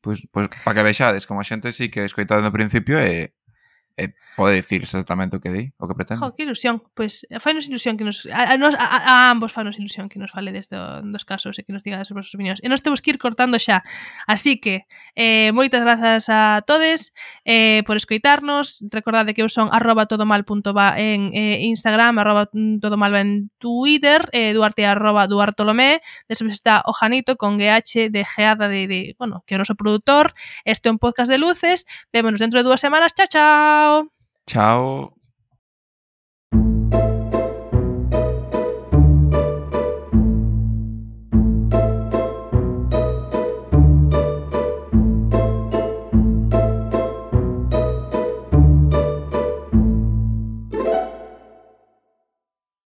[0.03, 3.31] Pois, pois para que vexades, como a xente sí que escoitado no principio e
[3.97, 6.25] eh, pode dicir exactamente o que di, o que pretende.
[6.25, 6.81] Jo, que ilusión.
[6.93, 8.25] Pois pues, eh, fainos ilusión que nos...
[8.25, 11.73] A, a, a, a ambos fainos ilusión que nos fale desde dos casos e que
[11.73, 12.57] nos diga as vosas opinións.
[12.65, 13.85] E nos temos que ir cortando xa.
[14.25, 17.13] Así que, eh, moitas grazas a todes
[17.45, 18.81] eh, por escoitarnos.
[18.89, 22.49] Recordade que eu son arroba todomal.va en eh, Instagram, arroba
[22.81, 26.01] todomalva en Twitter, eh, duarte arroba duartolomé.
[26.25, 29.77] Despois está o Janito con GH de geada de, de, bueno, que é o noso
[29.77, 30.33] produtor.
[30.65, 31.85] Este é un podcast de luces.
[32.09, 33.13] Vémonos dentro de dúas semanas.
[33.13, 33.82] Chao, chao!
[33.83, 34.07] Ciao.
[34.47, 35.13] Ciao.